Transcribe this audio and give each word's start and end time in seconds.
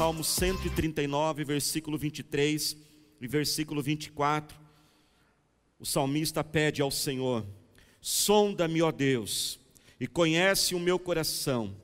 Salmo 0.00 0.24
139, 0.24 1.44
versículo 1.44 1.98
23 1.98 2.74
e 3.20 3.28
versículo 3.28 3.82
24, 3.82 4.58
o 5.78 5.84
salmista 5.84 6.42
pede 6.42 6.80
ao 6.80 6.90
Senhor: 6.90 7.44
Sonda-me, 8.00 8.80
ó 8.80 8.90
Deus, 8.90 9.60
e 10.00 10.06
conhece 10.06 10.74
o 10.74 10.80
meu 10.80 10.98
coração, 10.98 11.76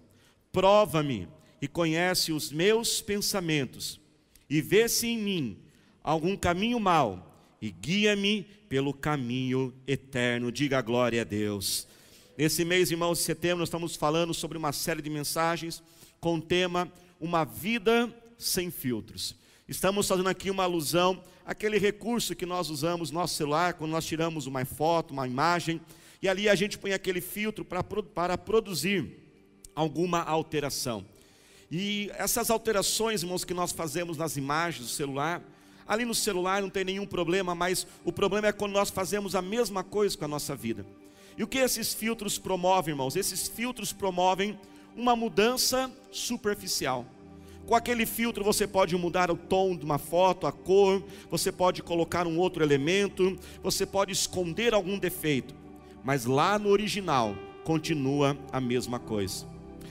prova-me 0.50 1.28
e 1.60 1.68
conhece 1.68 2.32
os 2.32 2.50
meus 2.50 3.02
pensamentos, 3.02 4.00
e 4.48 4.62
vê 4.62 4.88
se 4.88 5.08
em 5.08 5.18
mim 5.18 5.58
algum 6.02 6.38
caminho 6.38 6.80
mau, 6.80 7.46
e 7.60 7.70
guia-me 7.70 8.44
pelo 8.66 8.94
caminho 8.94 9.74
eterno. 9.86 10.50
Diga 10.50 10.80
glória 10.80 11.20
a 11.20 11.24
Deus. 11.24 11.86
Nesse 12.38 12.64
mês, 12.64 12.90
irmãos, 12.90 13.18
de 13.18 13.24
setembro, 13.24 13.58
nós 13.58 13.68
estamos 13.68 13.94
falando 13.94 14.32
sobre 14.32 14.56
uma 14.56 14.72
série 14.72 15.02
de 15.02 15.10
mensagens 15.10 15.82
com 16.18 16.36
o 16.36 16.40
tema 16.40 16.90
Uma 17.18 17.44
Vida 17.44 18.14
Sem 18.36 18.70
Filtros. 18.70 19.34
Estamos 19.66 20.06
fazendo 20.06 20.28
aqui 20.28 20.50
uma 20.50 20.64
alusão 20.64 21.22
àquele 21.44 21.78
recurso 21.78 22.36
que 22.36 22.44
nós 22.44 22.68
usamos 22.70 23.10
no 23.10 23.18
nosso 23.18 23.34
celular, 23.34 23.74
quando 23.74 23.90
nós 23.90 24.04
tiramos 24.04 24.46
uma 24.46 24.64
foto, 24.64 25.12
uma 25.12 25.26
imagem, 25.26 25.80
e 26.20 26.28
ali 26.28 26.48
a 26.48 26.54
gente 26.54 26.76
põe 26.76 26.92
aquele 26.92 27.20
filtro 27.20 27.64
para, 27.64 27.82
para 27.82 28.36
produzir 28.36 29.10
alguma 29.74 30.22
alteração. 30.22 31.06
E 31.70 32.10
essas 32.14 32.50
alterações, 32.50 33.22
irmãos, 33.22 33.44
que 33.44 33.54
nós 33.54 33.72
fazemos 33.72 34.16
nas 34.16 34.36
imagens 34.36 34.86
do 34.86 34.92
celular, 34.92 35.42
ali 35.86 36.04
no 36.04 36.14
celular 36.14 36.62
não 36.62 36.70
tem 36.70 36.84
nenhum 36.84 37.06
problema, 37.06 37.54
mas 37.54 37.86
o 38.04 38.12
problema 38.12 38.48
é 38.48 38.52
quando 38.52 38.72
nós 38.72 38.90
fazemos 38.90 39.34
a 39.34 39.42
mesma 39.42 39.82
coisa 39.82 40.16
com 40.16 40.24
a 40.24 40.28
nossa 40.28 40.54
vida. 40.54 40.86
E 41.36 41.42
o 41.42 41.46
que 41.46 41.58
esses 41.58 41.92
filtros 41.92 42.38
promovem, 42.38 42.92
irmãos? 42.92 43.16
Esses 43.16 43.48
filtros 43.48 43.92
promovem 43.92 44.58
uma 44.96 45.14
mudança 45.14 45.90
superficial. 46.10 47.04
Com 47.66 47.74
aquele 47.74 48.06
filtro 48.06 48.44
você 48.44 48.66
pode 48.66 48.96
mudar 48.96 49.30
o 49.30 49.36
tom 49.36 49.76
de 49.76 49.84
uma 49.84 49.98
foto, 49.98 50.46
a 50.46 50.52
cor, 50.52 51.04
você 51.30 51.50
pode 51.50 51.82
colocar 51.82 52.26
um 52.26 52.38
outro 52.38 52.62
elemento, 52.62 53.36
você 53.62 53.84
pode 53.84 54.12
esconder 54.12 54.72
algum 54.72 54.98
defeito, 54.98 55.54
mas 56.04 56.24
lá 56.24 56.58
no 56.58 56.70
original 56.70 57.36
continua 57.64 58.38
a 58.52 58.60
mesma 58.60 59.00
coisa. 59.00 59.46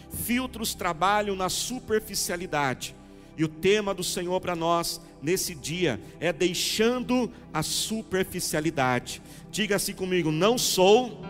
Filtros 0.10 0.74
trabalham 0.74 1.36
na 1.36 1.50
superficialidade, 1.50 2.96
e 3.38 3.44
o 3.44 3.50
tema 3.50 3.94
do 3.94 4.04
Senhor 4.04 4.40
para 4.40 4.56
nós 4.56 5.02
nesse 5.22 5.54
dia 5.54 6.00
é 6.22 6.32
deixando 6.32 7.30
a 7.54 7.62
superficialidade. 7.62 9.22
Diga 9.52 9.76
assim 9.76 9.94
comigo: 9.94 10.32
não 10.32 10.58
sou 10.58 11.22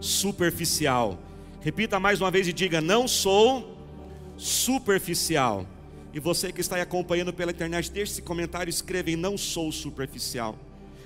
superficial. 0.00 1.16
Repita 1.62 2.00
mais 2.00 2.20
uma 2.20 2.30
vez 2.30 2.48
e 2.48 2.52
diga: 2.52 2.80
não 2.80 3.06
sou 3.06 3.78
superficial. 4.36 5.66
E 6.12 6.18
você 6.18 6.52
que 6.52 6.60
está 6.60 6.76
aí 6.76 6.82
acompanhando 6.82 7.32
pela 7.32 7.52
internet, 7.52 7.90
deixe 7.90 8.12
esse 8.12 8.22
comentário, 8.22 8.68
escreva 8.68 9.10
em 9.10 9.16
não 9.16 9.38
sou 9.38 9.70
superficial. 9.70 10.58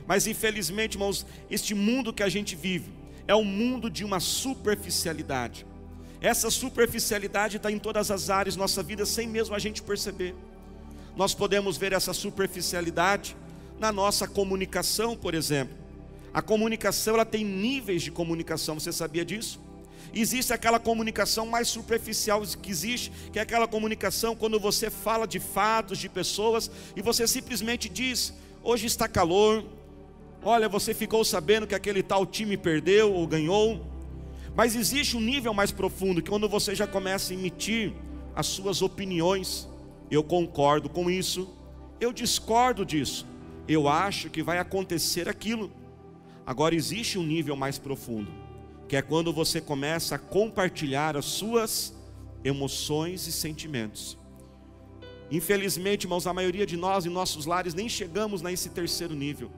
Mas 0.07 0.27
infelizmente, 0.27 0.95
irmãos, 0.95 1.27
este 1.51 1.75
mundo 1.75 2.13
que 2.13 2.23
a 2.23 2.29
gente 2.29 2.57
vive 2.57 2.91
é 3.29 3.35
um 3.35 3.45
mundo 3.45 3.91
de 3.91 4.05
uma 4.05 4.19
superficialidade. 4.19 5.67
Essa 6.21 6.51
superficialidade 6.51 7.59
está 7.59 7.71
em 7.71 7.79
todas 7.79 8.11
as 8.11 8.31
áreas 8.31 8.57
da 8.57 8.63
nossa 8.63 8.83
vida, 8.83 9.05
sem 9.05 9.29
mesmo 9.29 9.55
a 9.55 9.59
gente 9.59 9.83
perceber. 9.83 10.35
Nós 11.15 11.35
podemos 11.35 11.77
ver 11.77 11.93
essa 11.93 12.13
superficialidade 12.13 13.37
na 13.79 13.93
nossa 13.93 14.27
comunicação, 14.27 15.17
por 15.17 15.35
exemplo. 15.35 15.77
A 16.33 16.41
comunicação 16.41 17.15
ela 17.15 17.25
tem 17.25 17.45
níveis 17.45 18.03
de 18.03 18.11
comunicação, 18.11 18.79
você 18.81 18.93
sabia 18.93 19.25
disso? 19.25 19.61
Existe 20.15 20.53
aquela 20.53 20.79
comunicação 20.79 21.47
mais 21.47 21.69
superficial 21.69 22.43
que 22.43 22.71
existe, 22.71 23.13
que 23.33 23.39
é 23.39 23.43
aquela 23.43 23.67
comunicação 23.67 24.35
quando 24.35 24.59
você 24.59 24.91
fala 24.91 25.27
de 25.27 25.39
fatos, 25.39 25.99
de 25.99 26.09
pessoas, 26.09 26.71
e 26.95 27.03
você 27.03 27.27
simplesmente 27.27 27.89
diz: 27.89 28.33
hoje 28.63 28.87
está 28.87 29.09
calor, 29.09 29.65
olha, 30.43 30.69
você 30.69 30.95
ficou 30.95 31.25
sabendo 31.25 31.67
que 31.67 31.75
aquele 31.75 32.03
tal 32.03 32.25
time 32.25 32.57
perdeu 32.57 33.13
ou 33.13 33.27
ganhou. 33.27 33.85
Mas 34.55 34.75
existe 34.75 35.17
um 35.17 35.21
nível 35.21 35.53
mais 35.53 35.71
profundo, 35.71 36.23
que 36.23 36.31
quando 36.31 36.49
você 36.49 36.75
já 36.75 36.87
começa 36.87 37.33
a 37.33 37.37
emitir 37.37 37.93
as 38.35 38.47
suas 38.47 38.81
opiniões, 38.81 39.69
eu 40.11 40.23
concordo 40.23 40.89
com 40.89 41.11
isso, 41.11 41.53
eu 42.01 42.13
discordo 42.13 42.85
disso, 42.85 43.27
eu 43.69 43.87
acho 43.87 44.31
que 44.31 44.43
vai 44.43 44.59
acontecer 44.59 45.29
aquilo. 45.29 45.71
Agora 46.47 46.75
existe 46.75 47.19
um 47.19 47.23
nível 47.23 47.57
mais 47.57 47.79
profundo 47.79 48.46
que 48.89 48.97
é 48.97 49.03
quando 49.03 49.33
você 49.33 49.61
começa 49.61 50.15
a 50.15 50.19
compartilhar 50.19 51.17
as 51.17 51.25
suas 51.25 51.95
emoções 52.45 53.27
e 53.27 53.33
sentimentos. 53.33 54.17
Infelizmente, 55.31 56.05
irmãos, 56.05 56.27
a 56.27 56.33
maioria 56.33 56.65
de 56.65 56.77
nós 56.77 57.05
em 57.05 57.11
nossos 57.11 57.47
lares 57.47 57.75
nem 57.75 57.89
chegamos 57.89 58.43
nesse 58.43 58.69
terceiro 58.69 59.15
nível. 59.15 59.51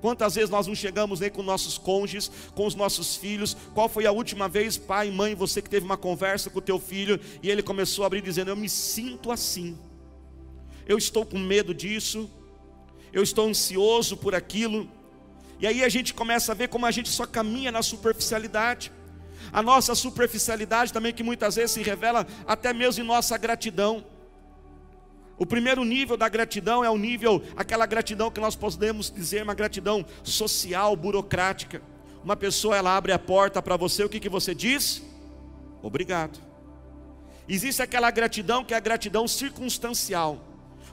Quantas 0.00 0.34
vezes 0.34 0.50
nós 0.50 0.66
não 0.66 0.74
chegamos 0.74 1.20
nem 1.20 1.30
com 1.30 1.42
nossos 1.42 1.78
cônjuges, 1.78 2.30
com 2.54 2.66
os 2.66 2.74
nossos 2.74 3.16
filhos? 3.16 3.56
Qual 3.74 3.88
foi 3.88 4.06
a 4.06 4.12
última 4.12 4.48
vez, 4.48 4.76
pai, 4.76 5.10
mãe, 5.10 5.34
você 5.34 5.62
que 5.62 5.70
teve 5.70 5.86
uma 5.86 5.96
conversa 5.96 6.50
com 6.50 6.58
o 6.58 6.62
teu 6.62 6.78
filho 6.78 7.20
e 7.42 7.50
ele 7.50 7.62
começou 7.62 8.04
a 8.04 8.06
abrir 8.06 8.20
dizendo: 8.20 8.48
"Eu 8.48 8.56
me 8.56 8.68
sinto 8.68 9.30
assim. 9.30 9.78
Eu 10.86 10.98
estou 10.98 11.24
com 11.24 11.38
medo 11.38 11.72
disso. 11.72 12.28
Eu 13.12 13.22
estou 13.22 13.48
ansioso 13.48 14.16
por 14.16 14.34
aquilo." 14.34 14.88
E 15.58 15.66
aí 15.66 15.84
a 15.84 15.88
gente 15.88 16.12
começa 16.12 16.52
a 16.52 16.54
ver 16.54 16.68
como 16.68 16.86
a 16.86 16.90
gente 16.90 17.08
só 17.08 17.26
caminha 17.26 17.70
na 17.70 17.82
superficialidade. 17.82 18.92
A 19.52 19.62
nossa 19.62 19.94
superficialidade 19.94 20.92
também 20.92 21.12
que 21.12 21.22
muitas 21.22 21.56
vezes 21.56 21.72
se 21.72 21.82
revela 21.82 22.26
até 22.46 22.72
mesmo 22.72 23.02
em 23.02 23.06
nossa 23.06 23.36
gratidão. 23.36 24.04
O 25.38 25.46
primeiro 25.46 25.84
nível 25.84 26.16
da 26.16 26.28
gratidão 26.28 26.84
é 26.84 26.90
o 26.90 26.96
nível, 26.96 27.42
aquela 27.56 27.86
gratidão 27.86 28.30
que 28.30 28.40
nós 28.40 28.54
podemos 28.54 29.10
dizer 29.10 29.42
uma 29.42 29.54
gratidão 29.54 30.04
social, 30.22 30.94
burocrática. 30.94 31.82
Uma 32.22 32.36
pessoa 32.36 32.76
ela 32.76 32.96
abre 32.96 33.12
a 33.12 33.18
porta 33.18 33.60
para 33.60 33.76
você, 33.76 34.04
o 34.04 34.08
que, 34.08 34.20
que 34.20 34.28
você 34.28 34.54
diz? 34.54 35.02
Obrigado. 35.82 36.38
Existe 37.48 37.82
aquela 37.82 38.10
gratidão 38.10 38.64
que 38.64 38.72
é 38.72 38.76
a 38.76 38.80
gratidão 38.80 39.26
circunstancial. 39.26 40.51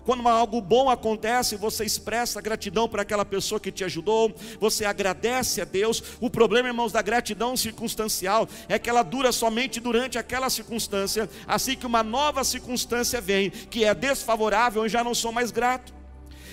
Quando 0.09 0.27
algo 0.27 0.59
bom 0.59 0.89
acontece, 0.89 1.55
você 1.55 1.85
expressa 1.85 2.41
gratidão 2.41 2.89
para 2.89 3.03
aquela 3.03 3.23
pessoa 3.23 3.59
que 3.59 3.71
te 3.71 3.83
ajudou, 3.83 4.33
você 4.59 4.83
agradece 4.83 5.61
a 5.61 5.65
Deus. 5.65 6.01
O 6.19 6.31
problema, 6.31 6.67
irmãos, 6.67 6.91
da 6.91 6.99
gratidão 6.99 7.55
circunstancial 7.55 8.49
é 8.67 8.79
que 8.79 8.89
ela 8.89 9.03
dura 9.03 9.31
somente 9.31 9.79
durante 9.79 10.17
aquela 10.17 10.49
circunstância, 10.49 11.29
assim 11.45 11.75
que 11.75 11.85
uma 11.85 12.01
nova 12.01 12.43
circunstância 12.43 13.21
vem, 13.21 13.51
que 13.51 13.85
é 13.85 13.93
desfavorável, 13.93 14.81
eu 14.81 14.89
já 14.89 15.03
não 15.03 15.13
sou 15.13 15.31
mais 15.31 15.51
grato. 15.51 15.93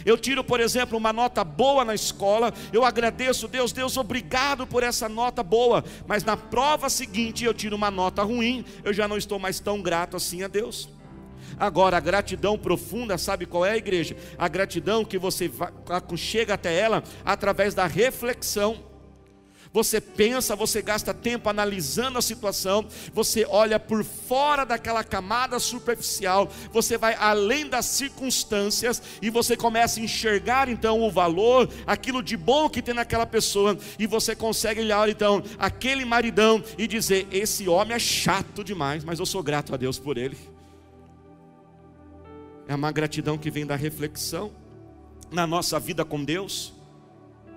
Eu 0.05 0.19
tiro, 0.19 0.45
por 0.45 0.61
exemplo, 0.61 0.99
uma 0.99 1.11
nota 1.11 1.43
boa 1.43 1.83
na 1.83 1.95
escola, 1.95 2.53
eu 2.75 2.85
agradeço 2.85 3.49
Deus, 3.49 3.73
Deus, 3.73 3.97
obrigado 3.97 4.67
por 4.67 4.83
essa 4.83 5.09
nota 5.09 5.43
boa, 5.43 5.83
mas 6.07 6.23
na 6.25 6.37
prova 6.37 6.91
seguinte 6.91 7.43
eu 7.43 7.55
tiro 7.55 7.75
uma 7.75 7.91
nota 7.91 8.23
ruim, 8.23 8.67
eu 8.85 8.93
já 8.93 9.09
não 9.09 9.17
estou 9.17 9.39
mais 9.39 9.59
tão 9.59 9.81
grato 9.81 10.15
assim 10.15 10.43
a 10.43 10.47
Deus. 10.47 10.95
Agora, 11.59 11.97
a 11.97 12.01
gratidão 12.01 12.59
profunda, 12.59 13.17
sabe 13.19 13.47
qual 13.47 13.65
é 13.65 13.73
a 13.73 13.77
igreja? 13.77 14.17
A 14.39 14.49
gratidão 14.49 15.05
que 15.05 15.19
você 15.19 15.51
chega 16.17 16.55
até 16.55 16.75
ela 16.79 17.03
através 17.25 17.75
da 17.75 17.87
reflexão. 17.87 18.85
Você 19.77 20.01
pensa, 20.01 20.57
você 20.57 20.81
gasta 20.81 21.13
tempo 21.13 21.51
analisando 21.51 22.17
a 22.17 22.23
situação, 22.23 22.87
você 23.13 23.45
olha 23.47 23.79
por 23.79 24.03
fora 24.03 24.65
daquela 24.65 25.05
camada 25.05 25.59
superficial, 25.59 26.51
você 26.73 26.97
vai 26.97 27.15
além 27.15 27.69
das 27.69 27.85
circunstâncias 27.85 29.03
e 29.21 29.29
você 29.29 29.55
começa 29.55 30.01
a 30.01 30.03
enxergar 30.03 30.71
então 30.71 31.03
o 31.03 31.11
valor, 31.11 31.69
aquilo 31.87 32.23
de 32.23 32.39
bom 32.39 32.71
que 32.71 32.81
tem 32.81 32.95
naquela 32.95 33.27
pessoa, 33.27 33.77
e 33.99 34.07
você 34.07 34.35
consegue 34.35 34.81
olhar 34.81 35.11
então 35.11 35.43
aquele 35.59 36.07
maridão 36.07 36.65
e 36.79 36.87
dizer: 36.87 37.29
Esse 37.31 37.69
homem 37.69 37.95
é 37.95 37.99
chato 37.99 38.65
demais, 38.65 39.05
mas 39.05 39.19
eu 39.19 39.27
sou 39.27 39.43
grato 39.43 39.75
a 39.75 39.77
Deus 39.77 39.99
por 39.99 40.17
ele. 40.17 40.56
É 42.69 42.75
uma 42.75 42.91
gratidão 42.91 43.39
que 43.39 43.51
vem 43.51 43.65
da 43.65 43.77
reflexão 43.77 44.53
na 45.31 45.47
nossa 45.47 45.79
vida 45.79 46.05
com 46.05 46.25
Deus. 46.25 46.73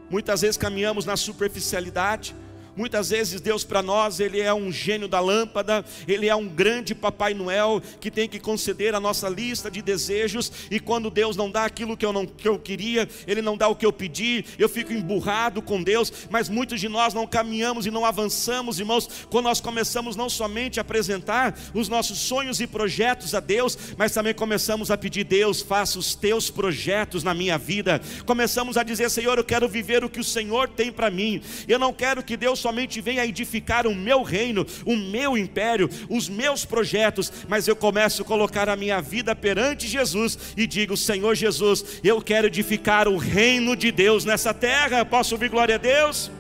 Muitas 0.10 0.42
vezes 0.42 0.58
caminhamos 0.58 1.06
na 1.06 1.16
superficialidade, 1.16 2.36
Muitas 2.76 3.10
vezes 3.10 3.42
Deus 3.42 3.64
para 3.64 3.82
nós, 3.82 4.20
Ele 4.20 4.40
é 4.40 4.54
um 4.54 4.72
gênio 4.72 5.08
da 5.08 5.20
lâmpada, 5.20 5.84
Ele 6.08 6.28
é 6.28 6.36
um 6.36 6.48
grande 6.48 6.96
Papai 6.96 7.34
Noel 7.34 7.82
que 8.00 8.12
tem 8.12 8.28
que 8.28 8.40
conceder 8.40 8.96
a 8.96 9.00
nossa 9.00 9.28
lista 9.28 9.70
de 9.70 9.82
desejos, 9.82 10.52
e 10.70 10.80
quando 10.80 11.10
Deus 11.10 11.36
não 11.36 11.50
dá 11.50 11.66
aquilo 11.66 11.98
que 11.98 12.06
eu, 12.06 12.14
não, 12.14 12.26
que 12.26 12.48
eu 12.48 12.58
queria, 12.58 13.08
Ele 13.28 13.42
não 13.42 13.58
dá 13.58 13.68
o 13.68 13.76
que 13.76 13.86
eu 13.86 13.94
pedi, 13.94 14.46
eu 14.58 14.70
fico 14.70 14.94
emburrado 14.94 15.62
com 15.62 15.82
Deus, 15.82 16.12
mas 16.30 16.50
muitos 16.50 16.80
de 16.80 16.88
nós 16.88 17.14
não 17.14 17.28
caminhamos 17.28 17.86
e 17.86 17.92
não 17.92 18.06
avançamos, 18.06 18.80
irmãos, 18.80 19.10
quando 19.30 19.46
nós 19.46 19.60
começamos 19.60 20.16
não 20.16 20.30
somente 20.30 20.80
a 20.80 20.82
apresentar 20.82 21.58
os 21.74 21.90
nossos 21.90 22.20
sonhos 22.20 22.60
e 22.60 22.68
projetos 22.68 23.34
a 23.34 23.40
Deus, 23.40 23.78
mas 23.98 24.12
também 24.12 24.34
começamos 24.34 24.92
a 24.92 24.98
pedir, 24.98 25.24
Deus, 25.24 25.62
faça 25.62 26.00
os 26.00 26.16
teus 26.16 26.50
projetos 26.50 27.24
na 27.24 27.34
minha 27.34 27.58
vida, 27.58 28.02
começamos 28.26 28.78
a 28.78 28.84
dizer, 28.84 29.10
Senhor, 29.10 29.38
eu 29.38 29.44
quero 29.44 29.68
viver 29.68 30.04
o 30.04 30.10
que 30.10 30.20
o 30.20 30.24
Senhor 30.24 30.70
tem 30.70 30.92
para 30.92 31.10
mim, 31.10 31.42
eu 31.68 31.80
não 31.80 31.94
quero 31.94 32.24
que 32.24 32.38
Deus 32.38 32.59
somente 32.60 33.02
venho 33.02 33.22
a 33.22 33.26
edificar 33.26 33.88
o 33.88 33.96
meu 33.96 34.22
reino, 34.22 34.66
o 34.86 34.96
meu 34.96 35.38
império, 35.38 35.90
os 36.10 36.30
meus 36.30 36.66
projetos, 36.66 37.32
mas 37.48 37.68
eu 37.68 37.76
começo 37.76 38.22
a 38.22 38.26
colocar 38.26 38.70
a 38.70 38.76
minha 38.76 39.02
vida 39.02 39.36
perante 39.36 39.88
Jesus 39.88 40.54
e 40.56 40.68
digo: 40.68 40.96
Senhor 40.96 41.36
Jesus, 41.36 42.00
eu 42.04 42.22
quero 42.22 42.48
edificar 42.48 43.08
o 43.08 43.18
reino 43.18 43.76
de 43.76 43.92
Deus 43.92 44.26
nessa 44.26 44.54
terra. 44.54 45.06
Posso 45.06 45.36
ouvir 45.36 45.50
glória 45.50 45.76
a 45.76 45.78
Deus? 45.80 46.32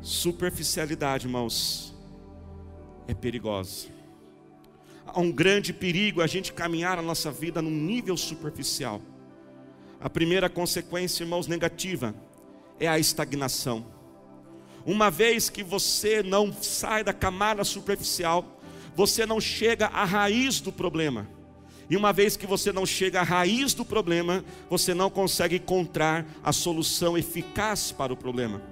Superficialidade, 0.00 1.26
irmãos, 1.26 1.94
é 3.06 3.14
perigosa. 3.14 3.86
Há 5.06 5.20
um 5.20 5.30
grande 5.30 5.72
perigo 5.72 6.22
a 6.22 6.26
gente 6.26 6.52
caminhar 6.52 6.98
a 6.98 7.02
nossa 7.02 7.30
vida 7.30 7.60
num 7.60 7.70
nível 7.70 8.16
superficial. 8.16 9.00
A 10.00 10.10
primeira 10.10 10.48
consequência, 10.48 11.22
irmãos, 11.22 11.46
negativa, 11.46 12.14
é 12.80 12.88
a 12.88 12.98
estagnação. 12.98 13.86
Uma 14.84 15.10
vez 15.10 15.48
que 15.48 15.62
você 15.62 16.22
não 16.22 16.52
sai 16.52 17.04
da 17.04 17.12
camada 17.12 17.62
superficial, 17.64 18.60
você 18.94 19.24
não 19.24 19.40
chega 19.40 19.86
à 19.86 20.04
raiz 20.04 20.60
do 20.60 20.72
problema. 20.72 21.28
E 21.88 21.96
uma 21.96 22.12
vez 22.12 22.36
que 22.36 22.46
você 22.46 22.72
não 22.72 22.86
chega 22.86 23.20
à 23.20 23.22
raiz 23.22 23.74
do 23.74 23.84
problema, 23.84 24.44
você 24.68 24.94
não 24.94 25.10
consegue 25.10 25.56
encontrar 25.56 26.26
a 26.42 26.52
solução 26.52 27.16
eficaz 27.16 27.92
para 27.92 28.12
o 28.12 28.16
problema. 28.16 28.62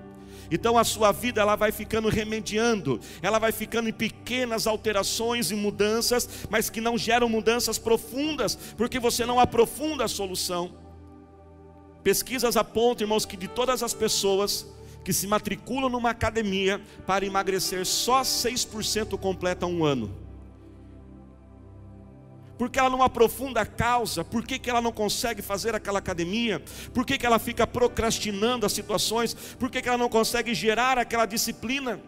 Então 0.50 0.76
a 0.76 0.82
sua 0.82 1.12
vida 1.12 1.40
ela 1.40 1.54
vai 1.54 1.70
ficando 1.70 2.08
remediando, 2.08 3.00
ela 3.22 3.38
vai 3.38 3.52
ficando 3.52 3.88
em 3.88 3.92
pequenas 3.92 4.66
alterações 4.66 5.50
e 5.50 5.54
mudanças, 5.54 6.28
mas 6.50 6.68
que 6.68 6.80
não 6.80 6.98
geram 6.98 7.28
mudanças 7.28 7.78
profundas, 7.78 8.56
porque 8.76 8.98
você 8.98 9.24
não 9.24 9.38
aprofunda 9.38 10.04
a 10.04 10.08
solução. 10.08 10.74
Pesquisas 12.02 12.56
apontam, 12.56 13.04
irmãos, 13.04 13.24
que 13.24 13.36
de 13.36 13.46
todas 13.46 13.82
as 13.82 13.94
pessoas 13.94 14.66
que 15.04 15.12
se 15.12 15.26
matriculam 15.26 15.88
numa 15.88 16.10
academia 16.10 16.80
para 17.06 17.24
emagrecer, 17.24 17.84
só 17.86 18.22
6% 18.22 19.18
completam 19.18 19.72
um 19.72 19.84
ano 19.84 20.30
porque 22.60 22.78
ela 22.78 22.90
não 22.90 23.02
aprofunda 23.02 23.62
a 23.62 23.64
causa, 23.64 24.22
por 24.22 24.44
que, 24.44 24.58
que 24.58 24.68
ela 24.68 24.82
não 24.82 24.92
consegue 24.92 25.40
fazer 25.40 25.74
aquela 25.74 25.98
academia, 25.98 26.62
por 26.92 27.06
que, 27.06 27.16
que 27.16 27.24
ela 27.24 27.38
fica 27.38 27.66
procrastinando 27.66 28.66
as 28.66 28.72
situações, 28.72 29.32
por 29.58 29.70
que, 29.70 29.80
que 29.80 29.88
ela 29.88 29.96
não 29.96 30.10
consegue 30.10 30.52
gerar 30.52 30.98
aquela 30.98 31.24
disciplina. 31.24 31.98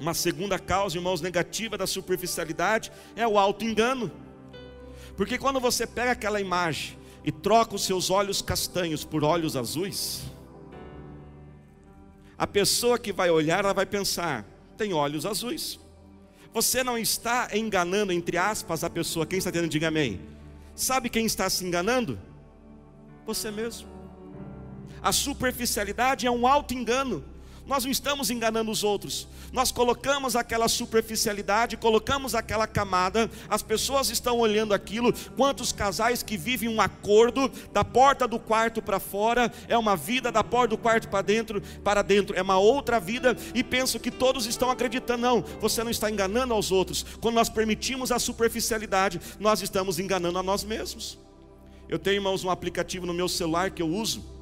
Uma 0.00 0.14
segunda 0.14 0.58
causa, 0.58 0.96
irmãos, 0.96 1.20
negativa 1.20 1.76
da 1.76 1.86
superficialidade 1.86 2.90
é 3.14 3.28
o 3.28 3.38
auto-engano. 3.38 4.10
Porque 5.14 5.36
quando 5.36 5.60
você 5.60 5.86
pega 5.86 6.12
aquela 6.12 6.40
imagem 6.40 6.96
e 7.22 7.30
troca 7.30 7.74
os 7.74 7.84
seus 7.84 8.08
olhos 8.08 8.40
castanhos 8.40 9.04
por 9.04 9.22
olhos 9.22 9.58
azuis, 9.58 10.22
a 12.38 12.46
pessoa 12.46 12.98
que 12.98 13.12
vai 13.12 13.30
olhar, 13.30 13.60
ela 13.60 13.72
vai 13.72 13.86
pensar: 13.86 14.44
tem 14.76 14.92
olhos 14.92 15.24
azuis. 15.24 15.78
Você 16.52 16.82
não 16.82 16.96
está 16.96 17.48
enganando, 17.52 18.12
entre 18.12 18.38
aspas, 18.38 18.82
a 18.82 18.90
pessoa. 18.90 19.26
Quem 19.26 19.38
está 19.38 19.52
tendo, 19.52 19.68
diga 19.68 19.88
amém. 19.88 20.20
Sabe 20.74 21.08
quem 21.08 21.26
está 21.26 21.48
se 21.50 21.64
enganando? 21.64 22.18
Você 23.26 23.50
mesmo. 23.50 23.88
A 25.02 25.12
superficialidade 25.12 26.26
é 26.26 26.30
um 26.30 26.46
alto 26.46 26.74
engano. 26.74 27.24
Nós 27.66 27.84
não 27.84 27.90
estamos 27.90 28.30
enganando 28.30 28.70
os 28.70 28.84
outros. 28.84 29.26
Nós 29.52 29.72
colocamos 29.72 30.36
aquela 30.36 30.68
superficialidade, 30.68 31.76
colocamos 31.76 32.34
aquela 32.34 32.64
camada, 32.66 33.28
as 33.48 33.60
pessoas 33.60 34.08
estão 34.08 34.38
olhando 34.38 34.72
aquilo. 34.72 35.12
Quantos 35.36 35.72
casais 35.72 36.22
que 36.22 36.36
vivem 36.36 36.68
um 36.68 36.80
acordo 36.80 37.50
da 37.72 37.84
porta 37.84 38.28
do 38.28 38.38
quarto 38.38 38.80
para 38.80 39.00
fora, 39.00 39.52
é 39.66 39.76
uma 39.76 39.96
vida 39.96 40.30
da 40.30 40.44
porta 40.44 40.68
do 40.68 40.78
quarto 40.78 41.08
para 41.08 41.22
dentro, 41.22 41.60
para 41.82 42.02
dentro, 42.02 42.36
é 42.36 42.42
uma 42.42 42.58
outra 42.58 43.00
vida 43.00 43.36
e 43.52 43.64
penso 43.64 43.98
que 43.98 44.12
todos 44.12 44.46
estão 44.46 44.70
acreditando. 44.70 45.22
Não, 45.22 45.40
você 45.60 45.82
não 45.82 45.90
está 45.90 46.08
enganando 46.08 46.54
aos 46.54 46.70
outros. 46.70 47.04
Quando 47.20 47.34
nós 47.34 47.48
permitimos 47.48 48.12
a 48.12 48.18
superficialidade, 48.20 49.20
nós 49.40 49.60
estamos 49.60 49.98
enganando 49.98 50.38
a 50.38 50.42
nós 50.42 50.62
mesmos. 50.62 51.18
Eu 51.88 51.98
tenho, 51.98 52.16
irmãos, 52.16 52.44
um 52.44 52.50
aplicativo 52.50 53.06
no 53.06 53.14
meu 53.14 53.28
celular 53.28 53.70
que 53.70 53.82
eu 53.82 53.88
uso 53.88 54.35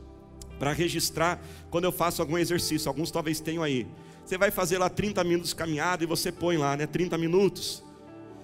para 0.59 0.73
registrar 0.73 1.43
quando 1.71 1.85
eu 1.85 1.93
faço 1.93 2.23
algum 2.23 2.39
exercício. 2.39 2.89
Alguns 2.89 3.11
talvez 3.11 3.41
tenham 3.41 3.63
aí. 3.63 3.87
Você 4.25 4.39
vai 4.39 4.51
fazer 4.51 4.79
lá 4.79 4.89
30 4.89 5.23
minutos 5.25 5.51
de 5.51 5.57
caminhada 5.57 6.03
e 6.03 6.07
você 6.07 6.33
põe 6.33 6.57
lá, 6.57 6.77
né? 6.77 6.87
30 6.87 7.19
minutos. 7.19 7.83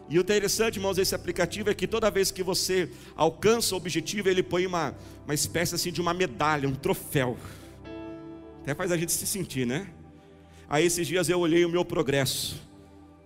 E 0.08 0.18
o 0.18 0.22
interessante, 0.22 0.76
irmãos, 0.76 0.96
desse 0.96 1.14
aplicativo 1.14 1.70
é 1.70 1.74
que 1.74 1.86
toda 1.86 2.10
vez 2.10 2.30
que 2.30 2.42
você 2.42 2.90
alcança 3.14 3.74
o 3.74 3.78
objetivo, 3.78 4.28
ele 4.28 4.42
põe 4.42 4.66
uma, 4.66 4.94
uma 5.24 5.32
espécie 5.32 5.74
assim 5.74 5.92
de 5.92 6.00
uma 6.00 6.12
medalha, 6.12 6.68
um 6.68 6.74
troféu. 6.74 7.38
Até 8.60 8.74
faz 8.74 8.90
a 8.90 8.96
gente 8.96 9.12
se 9.12 9.26
sentir, 9.26 9.66
né? 9.66 9.86
Aí 10.68 10.84
esses 10.84 11.06
dias 11.06 11.28
eu 11.28 11.38
olhei 11.38 11.64
o 11.64 11.68
meu 11.68 11.84
progresso. 11.84 12.60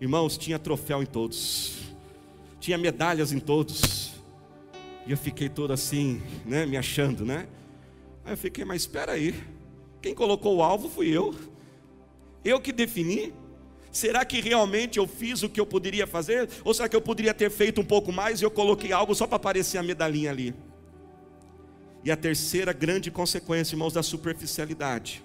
Irmãos, 0.01 0.37
tinha 0.37 0.59
troféu 0.59 1.03
em 1.03 1.07
todos. 1.07 1.73
Tinha 2.61 2.77
medalhas 2.77 3.33
em 3.33 3.41
todos. 3.41 4.13
E 5.07 5.11
eu 5.11 5.17
fiquei 5.17 5.49
todo 5.49 5.73
assim, 5.73 6.23
né, 6.45 6.67
me 6.67 6.77
achando, 6.77 7.25
né? 7.25 7.47
Aí 8.25 8.33
eu 8.33 8.37
fiquei, 8.37 8.65
mas 8.65 8.83
espera 8.83 9.13
aí. 9.13 9.35
Quem 10.01 10.15
colocou 10.15 10.57
o 10.57 10.63
alvo 10.63 10.89
fui 10.89 11.09
eu. 11.09 11.35
Eu 12.45 12.61
que 12.61 12.73
defini. 12.73 13.33
Será 13.93 14.25
que 14.25 14.41
realmente 14.41 14.99
eu 14.99 15.07
fiz 15.07 15.43
o 15.43 15.49
que 15.49 15.61
eu 15.61 15.67
poderia 15.67 16.07
fazer? 16.07 16.49
Ou 16.65 16.75
será 16.75 16.89
que 16.89 16.97
eu 16.97 17.03
poderia 17.03 17.33
ter 17.33 17.51
feito 17.51 17.81
um 17.81 17.85
pouco 17.85 18.11
mais 18.11 18.41
e 18.41 18.45
eu 18.45 18.51
coloquei 18.51 18.93
algo 18.93 19.15
só 19.15 19.27
para 19.27 19.37
aparecer 19.37 19.79
a 19.79 19.83
medalhinha 19.83 20.31
ali? 20.31 20.55
E 22.03 22.11
a 22.11 22.17
terceira 22.17 22.73
grande 22.73 23.11
consequência, 23.11 23.75
irmãos, 23.75 23.93
da 23.93 24.03
superficialidade 24.03 25.23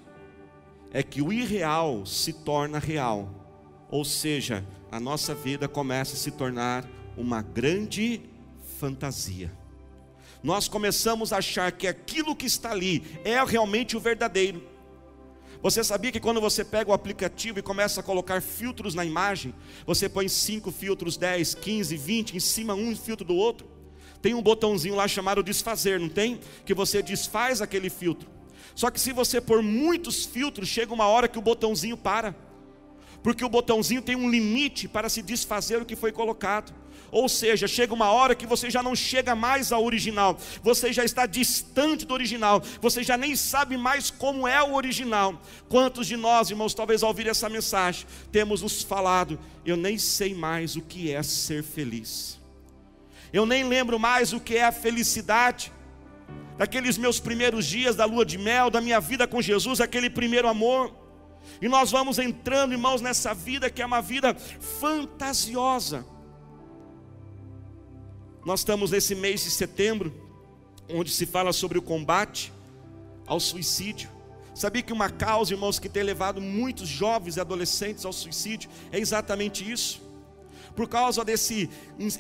é 0.94 1.02
que 1.02 1.22
o 1.22 1.32
irreal 1.34 2.06
se 2.06 2.32
torna 2.32 2.80
real. 2.80 3.30
Ou 3.90 4.06
seja, 4.06 4.64
a 4.92 5.00
nossa 5.00 5.34
vida 5.34 5.68
começa 5.68 6.14
a 6.14 6.18
se 6.18 6.32
tornar 6.32 6.88
uma 7.18 7.42
grande 7.42 8.22
fantasia 8.78 9.52
nós 10.42 10.68
começamos 10.68 11.34
a 11.34 11.38
achar 11.38 11.72
que 11.72 11.88
aquilo 11.88 12.36
que 12.36 12.46
está 12.46 12.72
ali 12.72 13.04
é 13.24 13.44
realmente 13.44 13.98
o 13.98 14.00
verdadeiro. 14.00 14.64
Você 15.62 15.84
sabia 15.84 16.12
que 16.12 16.22
quando 16.22 16.40
você 16.40 16.64
pega 16.64 16.90
o 16.90 16.94
aplicativo 16.94 17.60
e 17.60 17.62
começa 17.62 18.00
a 18.00 18.04
colocar 18.04 18.42
filtros 18.42 18.96
na 18.96 19.04
imagem, 19.04 19.54
você 19.86 20.08
põe 20.08 20.30
5 20.30 20.72
filtros, 20.72 21.18
10, 21.18 21.56
15, 21.56 21.98
20 21.98 22.38
em 22.38 22.40
cima 22.40 22.74
um 22.74 22.96
filtro 22.96 23.26
do 23.26 23.36
outro? 23.36 23.68
Tem 24.22 24.34
um 24.34 24.42
botãozinho 24.42 24.96
lá 24.96 25.08
chamado 25.08 25.44
desfazer, 25.44 26.00
não 26.00 26.10
tem? 26.10 26.40
Que 26.66 26.74
você 26.74 27.02
desfaz 27.02 27.62
aquele 27.62 27.90
filtro. 27.90 28.30
Só 28.74 28.90
que 28.90 29.00
se 29.00 29.12
você 29.12 29.42
pôr 29.42 29.62
muitos 29.62 30.26
filtros, 30.26 30.70
chega 30.70 30.94
uma 30.94 31.08
hora 31.08 31.28
que 31.28 31.38
o 31.38 31.42
botãozinho 31.42 31.98
para. 31.98 32.34
Porque 33.22 33.44
o 33.44 33.50
botãozinho 33.50 34.02
tem 34.02 34.16
um 34.16 34.30
limite 34.30 34.88
para 34.88 35.10
se 35.10 35.22
desfazer 35.22 35.82
o 35.82 35.86
que 35.86 35.96
foi 35.96 36.12
colocado. 36.12 36.74
Ou 37.12 37.28
seja, 37.28 37.68
chega 37.68 37.94
uma 37.94 38.12
hora 38.12 38.36
que 38.36 38.46
você 38.46 38.70
já 38.70 38.84
não 38.84 38.96
chega 38.96 39.36
mais 39.36 39.72
ao 39.72 39.84
original, 39.84 40.38
você 40.62 40.94
já 40.94 41.04
está 41.04 41.26
distante 41.26 42.06
do 42.06 42.14
original, 42.14 42.62
você 42.80 43.04
já 43.04 43.18
nem 43.18 43.36
sabe 43.36 43.78
mais 43.78 44.12
como 44.12 44.48
é 44.48 44.62
o 44.62 44.74
original. 44.74 45.42
Quantos 45.68 46.08
de 46.08 46.16
nós, 46.16 46.50
irmãos, 46.50 46.74
talvez 46.74 47.02
ao 47.02 47.10
ouvir 47.10 47.28
essa 47.28 47.50
mensagem, 47.50 48.06
temos 48.32 48.62
nos 48.62 48.84
falado, 48.84 49.40
eu 49.66 49.76
nem 49.76 49.98
sei 49.98 50.36
mais 50.36 50.76
o 50.76 50.82
que 50.82 51.12
é 51.12 51.24
ser 51.24 51.64
feliz, 51.64 52.40
eu 53.34 53.46
nem 53.46 53.64
lembro 53.64 54.00
mais 54.00 54.34
o 54.34 54.40
que 54.40 54.56
é 54.56 54.66
a 54.66 54.72
felicidade, 54.72 55.72
daqueles 56.58 56.98
meus 56.98 57.20
primeiros 57.20 57.66
dias 57.66 57.96
da 57.96 58.06
lua 58.06 58.26
de 58.26 58.38
mel, 58.38 58.70
da 58.70 58.82
minha 58.82 59.00
vida 59.00 59.26
com 59.26 59.42
Jesus, 59.42 59.82
aquele 59.82 60.10
primeiro 60.10 60.48
amor. 60.48 60.99
E 61.62 61.68
nós 61.68 61.92
vamos 61.92 62.20
entrando, 62.20 62.72
irmãos, 62.72 63.02
nessa 63.02 63.34
vida 63.34 63.70
que 63.70 63.82
é 63.82 63.86
uma 63.86 64.02
vida 64.02 64.34
fantasiosa. 64.36 66.06
Nós 68.46 68.62
estamos 68.62 68.92
nesse 68.92 69.14
mês 69.16 69.44
de 69.44 69.52
setembro, 69.52 70.14
onde 70.90 71.12
se 71.12 71.26
fala 71.26 71.52
sobre 71.52 71.78
o 71.78 71.82
combate 71.82 72.52
ao 73.28 73.40
suicídio. 73.40 74.10
Sabia 74.56 74.82
que 74.82 74.92
uma 74.92 75.10
causa, 75.10 75.54
irmãos, 75.54 75.80
que 75.80 75.88
tem 75.88 76.04
levado 76.04 76.42
muitos 76.42 76.88
jovens 76.88 77.38
e 77.38 77.40
adolescentes 77.40 78.06
ao 78.06 78.12
suicídio 78.12 78.70
é 78.92 79.00
exatamente 79.00 79.70
isso. 79.70 80.02
Por 80.80 80.88
causa 80.88 81.26
desse 81.26 81.70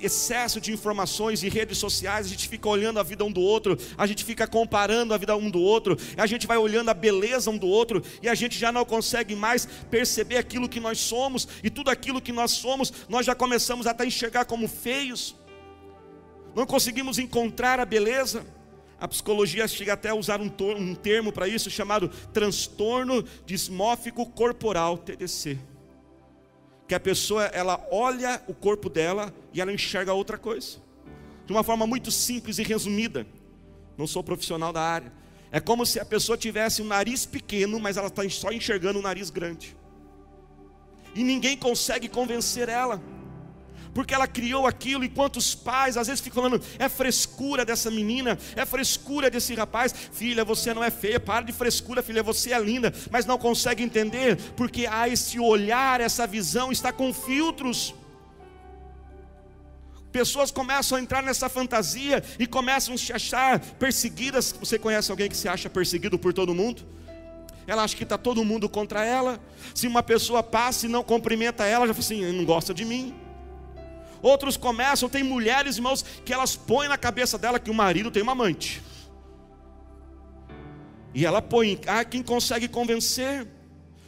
excesso 0.01 0.60
de 0.60 0.74
informações 0.74 1.44
e 1.44 1.48
redes 1.48 1.78
sociais, 1.78 2.25
a 2.25 2.30
gente 2.30 2.50
fica 2.50 2.68
olhando 2.68 3.00
a 3.00 3.04
vida 3.04 3.24
um 3.24 3.32
do 3.32 3.39
outro, 3.39 3.78
a 3.98 4.06
gente 4.06 4.25
fica 4.25 4.46
comparando 4.46 5.13
a 5.13 5.18
vida 5.18 5.34
um 5.38 5.50
do 5.50 5.62
outro, 5.62 5.98
a 6.18 6.28
gente 6.28 6.46
vai 6.46 6.58
olhando 6.58 6.89
a 6.89 6.94
beleza 6.94 7.50
um 7.50 7.58
do 7.58 7.68
outro 7.68 8.04
e 8.22 8.28
a 8.28 8.36
gente 8.36 8.60
já 8.60 8.70
não 8.70 8.84
consegue 8.84 9.34
mais 9.34 9.66
perceber 9.89 10.36
aquilo 10.36 10.68
que 10.68 10.82
nós 10.82 11.00
somos 11.00 11.48
e 11.63 11.70
tudo 11.70 11.89
aquilo 11.89 12.20
que 12.20 12.34
nós 12.34 12.51
somos, 12.51 12.92
nós 13.08 13.25
já 13.25 13.34
começamos 13.34 13.88
até 13.88 14.04
a 14.04 14.08
enxergar 14.08 14.44
como 14.44 14.68
feios 14.68 15.38
não 16.54 16.66
conseguimos 16.66 17.18
encontrar 17.18 17.80
a 17.80 17.86
beleza. 17.86 18.46
A 19.00 19.08
psicologia 19.08 19.70
chega 19.70 19.94
até 19.94 20.10
a 20.10 20.16
usar 20.16 20.42
um, 20.42 20.51
um 20.78 20.94
termo 20.94 21.32
para 21.32 21.48
isso 21.48 21.70
chamado 21.70 22.10
transtorno 22.34 23.24
dismórfico 23.46 24.25
corporal, 24.25 24.98
TDC. 24.98 25.78
Que 26.89 26.96
a 26.96 27.00
pessoa 27.00 27.46
ela 27.46 27.88
olha 27.91 28.41
o 28.48 28.53
corpo 28.53 28.89
dela 28.89 29.34
e 29.53 29.62
ela 29.62 29.72
enxerga 29.72 30.12
outra 30.12 30.38
coisa. 30.38 30.79
De 31.46 31.53
uma 31.53 31.63
forma 31.63 31.86
muito 31.86 32.12
simples 32.12 32.58
e 32.58 32.63
resumida. 32.63 33.25
Não 33.96 34.08
sou 34.08 34.24
profissional 34.24 34.74
da 34.74 34.81
área. 34.81 35.13
É 35.51 35.60
como 35.60 35.86
se 35.86 36.00
a 36.00 36.05
pessoa 36.05 36.38
tivesse 36.38 36.81
um 36.81 36.86
nariz 36.86 37.27
pequeno, 37.27 37.79
mas 37.79 37.96
ela 37.96 38.08
está 38.08 38.27
só 38.27 38.51
enxergando 38.51 39.00
um 39.00 39.03
nariz 39.03 39.29
grande. 39.29 39.77
E 41.13 41.24
ninguém 41.24 41.55
consegue 41.55 42.10
convencer 42.10 42.67
ela. 42.67 43.00
Porque 43.93 44.13
ela 44.13 44.27
criou 44.27 44.67
aquilo, 44.67 45.03
enquanto 45.03 45.38
os 45.38 45.55
pais 45.55 45.98
às 45.98 46.08
vezes 46.08 46.22
ficam 46.22 46.43
falando, 46.43 46.63
é 46.77 46.88
frescura 46.88 47.65
dessa 47.65 47.89
menina, 47.89 48.38
é 48.55 48.65
frescura 48.65 49.29
desse 49.29 49.53
rapaz, 49.55 49.93
filha, 50.12 50.46
você 50.46 50.74
não 50.74 50.84
é 50.84 50.91
feia, 50.91 51.19
para 51.19 51.46
de 51.46 51.51
frescura, 51.51 52.03
filha, 52.03 52.22
você 52.22 52.53
é 52.53 52.60
linda, 52.60 52.93
mas 53.12 53.25
não 53.25 53.38
consegue 53.38 53.84
entender, 53.84 54.38
porque 54.55 54.86
há 54.86 55.10
esse 55.10 55.39
olhar, 55.39 56.01
essa 56.01 56.27
visão 56.27 56.72
está 56.72 56.91
com 56.91 57.13
filtros. 57.13 57.96
Pessoas 60.12 60.50
começam 60.50 60.98
a 60.98 61.01
entrar 61.01 61.22
nessa 61.22 61.48
fantasia 61.48 62.24
e 62.39 62.48
começam 62.48 62.96
a 62.96 62.98
se 62.98 63.13
achar 63.13 63.60
perseguidas. 63.60 64.55
Você 64.60 64.79
conhece 64.79 65.12
alguém 65.12 65.29
que 65.29 65.38
se 65.38 65.48
acha 65.48 65.69
perseguido 65.69 66.17
por 66.17 66.34
todo 66.34 66.53
mundo? 66.53 66.84
Ela 67.67 67.84
acha 67.84 67.96
que 67.96 68.01
está 68.01 68.17
todo 68.17 68.43
mundo 68.43 68.67
contra 68.67 69.05
ela. 69.05 69.39
Se 69.75 69.86
uma 69.86 70.01
pessoa 70.01 70.41
passa 70.41 70.88
e 70.88 70.89
não 70.89 71.03
cumprimenta 71.03 71.65
ela, 71.65 71.86
já 71.86 71.93
fala 71.93 72.03
assim: 72.03 72.31
não 72.31 72.43
gosta 72.43 72.74
de 72.74 72.84
mim. 72.84 73.13
Outros 74.21 74.57
começam, 74.57 75.09
tem 75.09 75.23
mulheres, 75.23 75.77
irmãos, 75.77 76.03
que 76.25 76.33
elas 76.33 76.55
põem 76.55 76.88
na 76.88 76.97
cabeça 76.97 77.38
dela 77.38 77.59
que 77.59 77.71
o 77.71 77.73
marido 77.73 78.11
tem 78.11 78.21
uma 78.21 78.33
amante. 78.33 78.81
E 81.13 81.25
ela 81.25 81.41
põe, 81.41 81.79
ah, 81.88 82.03
quem 82.03 82.21
consegue 82.21 82.67
convencer? 82.67 83.47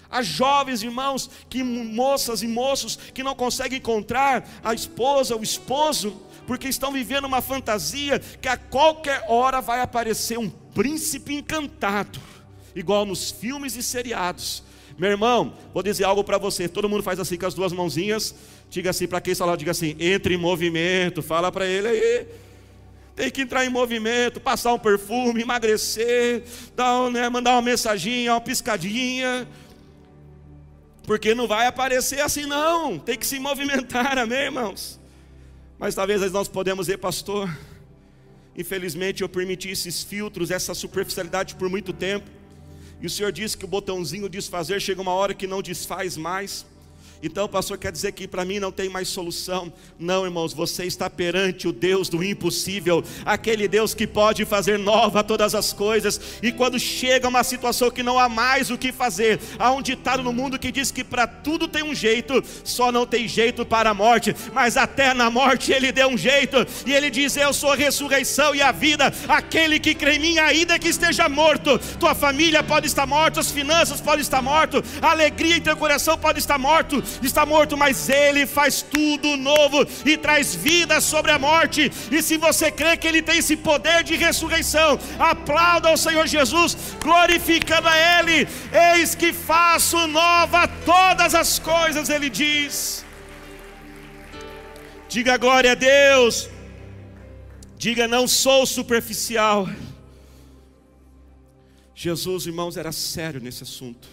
As 0.10 0.28
jovens 0.28 0.84
irmãos, 0.84 1.30
que 1.50 1.64
moças 1.64 2.44
e 2.44 2.48
moços 2.48 2.98
que 3.14 3.24
não 3.24 3.34
conseguem 3.34 3.80
encontrar 3.80 4.48
a 4.62 4.74
esposa, 4.74 5.38
o 5.38 5.42
esposo, 5.42 6.22
porque 6.46 6.68
estão 6.68 6.92
vivendo 6.92 7.26
uma 7.26 7.42
fantasia 7.42 8.20
que 8.20 8.48
a 8.50 8.58
qualquer 8.58 9.24
hora 9.30 9.62
vai 9.62 9.80
aparecer 9.80 10.38
um 10.38 10.50
príncipe 10.50 11.34
encantado, 11.34 12.20
igual 12.76 13.06
nos 13.06 13.32
filmes 13.32 13.78
e 13.78 13.82
seriados. 13.82 14.64
Meu 14.98 15.10
irmão, 15.10 15.54
vou 15.74 15.82
dizer 15.82 16.04
algo 16.04 16.24
para 16.24 16.38
você. 16.38 16.68
Todo 16.68 16.90
mundo 16.90 17.02
faz 17.02 17.20
assim 17.20 17.38
com 17.38 17.46
as 17.46 17.54
duas 17.54 17.72
mãozinhas. 17.72 18.36
Diga 18.72 18.90
assim 18.90 19.06
para 19.06 19.20
quem 19.20 19.34
está 19.34 19.44
lá, 19.44 19.58
diga 19.58 19.72
assim: 19.72 19.98
entre 20.00 20.34
em 20.34 20.38
movimento. 20.38 21.22
Fala 21.22 21.52
para 21.52 21.68
ele 21.68 21.90
aí. 21.90 22.28
Tem 23.14 23.30
que 23.30 23.42
entrar 23.42 23.66
em 23.66 23.70
movimento, 23.70 24.40
passar 24.40 24.74
um 24.74 24.80
perfume, 24.80 25.42
emagrecer, 25.42 26.44
dar, 26.74 27.12
né, 27.12 27.28
mandar 27.28 27.52
uma 27.52 27.62
mensaginha, 27.62 28.32
uma 28.32 28.40
piscadinha. 28.40 29.46
Porque 31.04 31.36
não 31.36 31.50
vai 31.50 31.68
aparecer 31.68 32.22
assim, 32.22 32.46
não. 32.46 32.98
Tem 32.98 33.18
que 33.18 33.28
se 33.28 33.38
movimentar, 33.40 34.16
amém, 34.18 34.44
irmãos? 34.44 34.98
Mas 35.78 35.94
talvez 35.94 36.32
nós 36.32 36.48
podemos 36.48 36.86
dizer, 36.86 36.98
pastor. 36.98 37.54
Infelizmente 38.58 39.22
eu 39.22 39.28
permiti 39.28 39.70
esses 39.70 40.02
filtros, 40.02 40.50
essa 40.50 40.74
superficialidade 40.74 41.56
por 41.56 41.70
muito 41.70 41.92
tempo. 41.92 42.30
E 43.02 43.06
o 43.06 43.10
Senhor 43.10 43.34
disse 43.34 43.58
que 43.58 43.66
o 43.66 43.68
botãozinho 43.68 44.30
desfazer 44.30 44.80
chega 44.80 45.02
uma 45.02 45.14
hora 45.14 45.34
que 45.34 45.46
não 45.46 45.62
desfaz 45.62 46.16
mais. 46.16 46.66
Então, 47.24 47.48
pastor, 47.48 47.78
quer 47.78 47.92
dizer 47.92 48.14
que 48.14 48.28
para 48.28 48.44
mim 48.44 48.60
não 48.60 48.72
tem 48.72 48.90
mais 48.90 49.08
solução. 49.08 49.72
Não, 50.00 50.26
irmãos, 50.26 50.54
você 50.54 50.86
está 50.86 51.08
perante 51.08 51.68
o 51.68 51.72
Deus 51.72 52.10
do 52.10 52.24
impossível, 52.24 53.04
aquele 53.24 53.68
Deus 53.68 53.94
que 53.94 54.08
pode 54.08 54.44
fazer 54.44 54.80
nova 54.80 55.24
todas 55.24 55.54
as 55.54 55.72
coisas. 55.72 56.20
E 56.42 56.52
quando 56.52 56.80
chega 56.80 57.28
uma 57.28 57.44
situação 57.44 57.92
que 57.92 58.02
não 58.02 58.18
há 58.18 58.28
mais 58.28 58.72
o 58.72 58.78
que 58.78 58.92
fazer, 58.92 59.40
há 59.60 59.72
um 59.72 59.84
ditado 59.84 60.24
no 60.24 60.34
mundo 60.34 60.58
que 60.58 60.72
diz 60.72 60.90
que 60.90 61.04
para 61.04 61.28
tudo 61.28 61.68
tem 61.68 61.84
um 61.84 61.94
jeito, 61.94 62.44
só 62.64 62.92
não 62.92 63.06
tem 63.06 63.28
jeito 63.28 63.64
para 63.66 63.92
a 63.92 63.94
morte, 63.94 64.36
mas 64.52 64.76
até 64.76 65.14
na 65.14 65.30
morte 65.30 65.72
ele 65.72 65.92
deu 65.92 66.08
um 66.08 66.18
jeito. 66.18 66.66
E 66.88 66.94
ele 66.94 67.12
diz: 67.12 67.38
Eu 67.38 67.54
sou 67.54 67.74
a 67.74 67.76
ressurreição 67.76 68.56
e 68.56 68.62
a 68.62 68.72
vida. 68.72 69.14
Aquele 69.28 69.80
que 69.80 69.94
crê 69.94 70.16
em 70.16 70.20
mim, 70.20 70.40
ainda 70.40 70.80
que 70.80 70.88
esteja 70.88 71.30
morto, 71.30 71.78
tua 72.00 72.16
família 72.16 72.64
pode 72.64 72.88
estar 72.88 73.06
morta, 73.06 73.40
as 73.40 73.52
finanças 73.52 74.02
podem 74.02 74.22
estar 74.22 74.42
mortas, 74.42 74.82
a 75.02 75.12
alegria 75.12 75.58
em 75.58 75.62
teu 75.62 75.78
coração 75.78 76.18
pode 76.18 76.40
estar 76.40 76.58
morto 76.58 77.11
está 77.22 77.46
morto, 77.46 77.78
mas 77.78 78.10
Ele 78.10 78.46
faz 78.46 78.82
tudo 78.82 79.38
novo 79.38 79.86
e 80.06 80.18
traz 80.18 80.56
vida 80.56 81.00
sobre 81.02 81.32
a 81.32 81.40
morte. 81.40 81.92
E 82.12 82.22
se 82.22 82.38
você 82.38 82.72
crê 82.72 82.98
que 82.98 83.08
Ele 83.08 83.22
tem 83.22 83.38
esse 83.40 83.56
poder 83.56 84.04
de 84.04 84.16
ressurreição, 84.16 85.00
aplauda 85.20 85.90
ao 85.90 85.98
Senhor 85.98 86.28
Jesus, 86.28 86.78
glorificando 87.02 87.88
a 87.88 88.20
Ele. 88.20 88.48
Eis 88.96 89.16
que 89.16 89.34
faço 89.34 90.08
nova 90.08 90.68
todas 90.86 91.36
as 91.36 91.60
coisas, 91.60 92.10
Ele 92.10 92.30
diz. 92.30 93.06
Diga 95.08 95.38
glória 95.38 95.74
a 95.74 95.76
Deus. 95.76 96.50
Diga, 97.78 98.08
não 98.08 98.28
sou 98.28 98.66
superficial. 98.66 99.68
Jesus, 101.96 102.46
irmãos, 102.46 102.78
era 102.78 102.92
sério 102.92 103.42
nesse 103.42 103.64
assunto. 103.64 104.08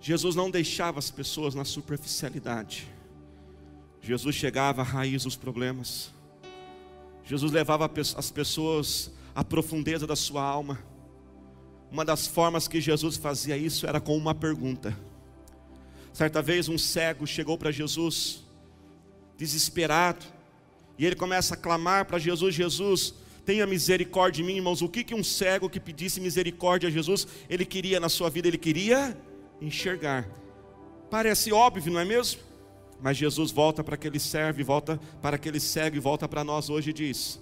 Jesus 0.00 0.34
não 0.34 0.50
deixava 0.50 0.98
as 0.98 1.10
pessoas 1.10 1.54
na 1.54 1.64
superficialidade. 1.64 2.88
Jesus 4.00 4.34
chegava 4.34 4.80
à 4.80 4.84
raiz 4.84 5.24
dos 5.24 5.36
problemas. 5.36 6.10
Jesus 7.24 7.52
levava 7.52 7.90
as 8.16 8.30
pessoas 8.30 9.12
à 9.34 9.44
profundeza 9.44 10.06
da 10.06 10.16
sua 10.16 10.42
alma. 10.42 10.82
Uma 11.92 12.04
das 12.04 12.26
formas 12.26 12.66
que 12.66 12.80
Jesus 12.80 13.16
fazia 13.16 13.56
isso 13.56 13.86
era 13.86 14.00
com 14.00 14.16
uma 14.16 14.34
pergunta. 14.34 14.96
Certa 16.12 16.40
vez 16.40 16.68
um 16.68 16.78
cego 16.78 17.26
chegou 17.26 17.58
para 17.58 17.70
Jesus, 17.70 18.42
desesperado, 19.36 20.24
e 20.98 21.04
ele 21.04 21.14
começa 21.14 21.54
a 21.54 21.56
clamar 21.56 22.06
para 22.06 22.18
Jesus: 22.18 22.54
Jesus, 22.54 23.14
tenha 23.44 23.66
misericórdia 23.66 24.42
de 24.42 24.48
mim, 24.48 24.56
irmãos. 24.56 24.82
O 24.82 24.88
que, 24.88 25.04
que 25.04 25.14
um 25.14 25.22
cego 25.22 25.68
que 25.68 25.78
pedisse 25.78 26.20
misericórdia 26.20 26.88
a 26.88 26.92
Jesus, 26.92 27.26
ele 27.48 27.64
queria 27.64 28.00
na 28.00 28.08
sua 28.08 28.30
vida? 28.30 28.48
Ele 28.48 28.58
queria 28.58 29.16
enxergar. 29.60 30.28
Parece 31.10 31.52
óbvio, 31.52 31.92
não 31.92 32.00
é 32.00 32.04
mesmo? 32.04 32.40
Mas 33.02 33.16
Jesus 33.16 33.50
volta 33.50 33.82
para 33.82 33.94
aquele 33.94 34.20
servo, 34.20 34.62
volta 34.64 35.00
para 35.22 35.36
aquele 35.36 35.58
cego 35.58 35.96
e 35.96 36.00
volta 36.00 36.28
para 36.28 36.44
nós 36.44 36.68
hoje 36.68 36.90
e 36.90 36.92
diz: 36.92 37.40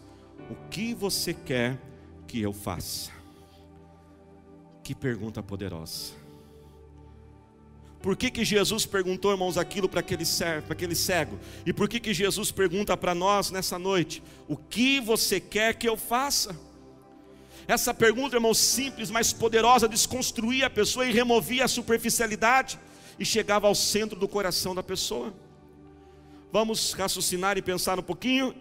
O 0.50 0.54
que 0.70 0.94
você 0.94 1.34
quer 1.34 1.78
que 2.26 2.40
eu 2.40 2.52
faça? 2.52 3.10
Que 4.82 4.94
pergunta 4.94 5.42
poderosa. 5.42 6.12
Por 8.00 8.16
que, 8.16 8.30
que 8.30 8.44
Jesus 8.44 8.86
perguntou, 8.86 9.32
irmãos, 9.32 9.58
aquilo 9.58 9.88
para 9.88 10.00
aquele 10.00 10.24
para 10.64 10.72
aquele 10.72 10.94
cego? 10.94 11.38
E 11.66 11.72
por 11.72 11.88
que, 11.88 11.98
que 11.98 12.14
Jesus 12.14 12.52
pergunta 12.52 12.96
para 12.96 13.14
nós 13.14 13.50
nessa 13.50 13.78
noite: 13.78 14.22
O 14.46 14.56
que 14.56 15.00
você 15.00 15.40
quer 15.40 15.74
que 15.74 15.88
eu 15.88 15.96
faça? 15.96 16.56
Essa 17.68 17.92
pergunta, 17.92 18.36
irmão, 18.36 18.54
simples, 18.54 19.10
mas 19.10 19.30
poderosa, 19.30 19.86
desconstruía 19.86 20.68
a 20.68 20.70
pessoa 20.70 21.04
e 21.04 21.12
removia 21.12 21.66
a 21.66 21.68
superficialidade 21.68 22.78
e 23.18 23.26
chegava 23.26 23.66
ao 23.66 23.74
centro 23.74 24.18
do 24.18 24.26
coração 24.26 24.74
da 24.74 24.82
pessoa. 24.82 25.34
Vamos 26.50 26.94
raciocinar 26.94 27.58
e 27.58 27.62
pensar 27.62 27.98
um 27.98 28.02
pouquinho. 28.02 28.54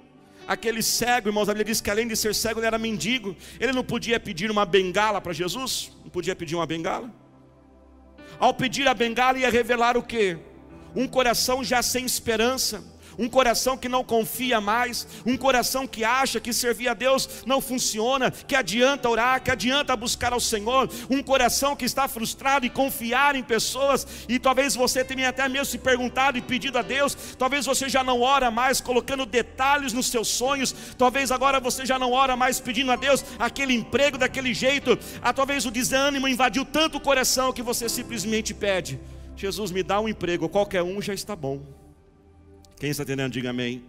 Aquele 0.46 0.84
cego, 0.84 1.30
irmãos, 1.30 1.48
a 1.48 1.54
Bíblia 1.54 1.64
diz 1.72 1.80
que 1.80 1.90
além 1.90 2.06
de 2.06 2.18
ser 2.18 2.36
cego, 2.36 2.60
ele 2.60 2.68
era 2.68 2.78
mendigo. 2.78 3.34
Ele 3.62 3.72
não 3.72 3.84
podia 3.84 4.20
pedir 4.20 4.52
uma 4.52 4.66
bengala 4.66 5.22
para 5.22 5.32
Jesus? 5.32 5.94
Não 6.04 6.10
podia 6.10 6.36
pedir 6.36 6.56
uma 6.56 6.66
bengala? 6.66 7.10
Ao 8.38 8.54
pedir 8.54 8.90
a 8.90 8.94
bengala, 8.94 9.40
ia 9.40 9.50
revelar 9.50 9.96
o 9.96 10.04
que? 10.04 10.38
Um 10.94 11.08
coração 11.08 11.64
já 11.64 11.82
sem 11.82 12.06
esperança 12.06 12.84
um 13.18 13.28
coração 13.28 13.78
que 13.78 13.90
não 13.90 14.04
confia 14.04 14.62
mais, 14.62 15.08
um 15.26 15.38
coração 15.38 15.88
que 15.88 16.04
acha 16.04 16.40
que 16.40 16.54
servir 16.54 16.88
a 16.88 16.94
Deus 16.94 17.44
não 17.46 17.62
funciona, 17.62 18.32
que 18.32 18.56
adianta 18.56 19.10
orar, 19.10 19.42
que 19.42 19.52
adianta 19.52 19.96
buscar 19.96 20.34
ao 20.34 20.40
Senhor, 20.40 20.90
um 21.10 21.24
coração 21.24 21.76
que 21.76 21.86
está 21.86 22.08
frustrado 22.08 22.66
e 22.66 22.70
confiar 22.70 23.36
em 23.36 23.44
pessoas, 23.44 24.06
e 24.28 24.40
talvez 24.40 24.76
você 24.76 25.04
tenha 25.04 25.30
até 25.30 25.48
mesmo 25.48 25.66
se 25.66 25.78
perguntado 25.78 26.38
e 26.38 26.42
pedido 26.42 26.78
a 26.78 26.82
Deus, 26.82 27.16
talvez 27.38 27.66
você 27.66 27.90
já 27.90 28.04
não 28.04 28.22
ora 28.22 28.52
mais 28.52 28.80
colocando 28.80 29.26
detalhes 29.26 29.94
nos 29.94 30.08
seus 30.08 30.28
sonhos, 30.28 30.74
talvez 30.98 31.32
agora 31.32 31.60
você 31.60 31.86
já 31.86 31.98
não 31.98 32.12
ora 32.12 32.36
mais 32.36 32.60
pedindo 32.60 32.92
a 32.92 32.96
Deus 32.96 33.24
aquele 33.40 33.74
emprego 33.74 34.18
daquele 34.18 34.54
jeito, 34.54 34.98
ah, 35.22 35.34
talvez 35.34 35.66
o 35.66 35.72
desânimo 35.72 36.28
invadiu 36.28 36.66
tanto 36.66 36.98
o 36.98 37.02
coração 37.02 37.54
que 37.54 37.62
você 37.62 37.90
simplesmente 37.90 38.54
pede. 38.54 39.00
Jesus 39.36 39.72
me 39.72 39.84
dá 39.84 40.00
um 40.00 40.10
emprego, 40.10 40.50
qualquer 40.50 40.82
um 40.82 41.02
já 41.02 41.14
está 41.14 41.36
bom. 41.36 41.87
Quem 42.80 42.90
está 42.92 43.04
entendendo, 43.04 43.34
diga 43.34 43.50
amém. 43.50 43.84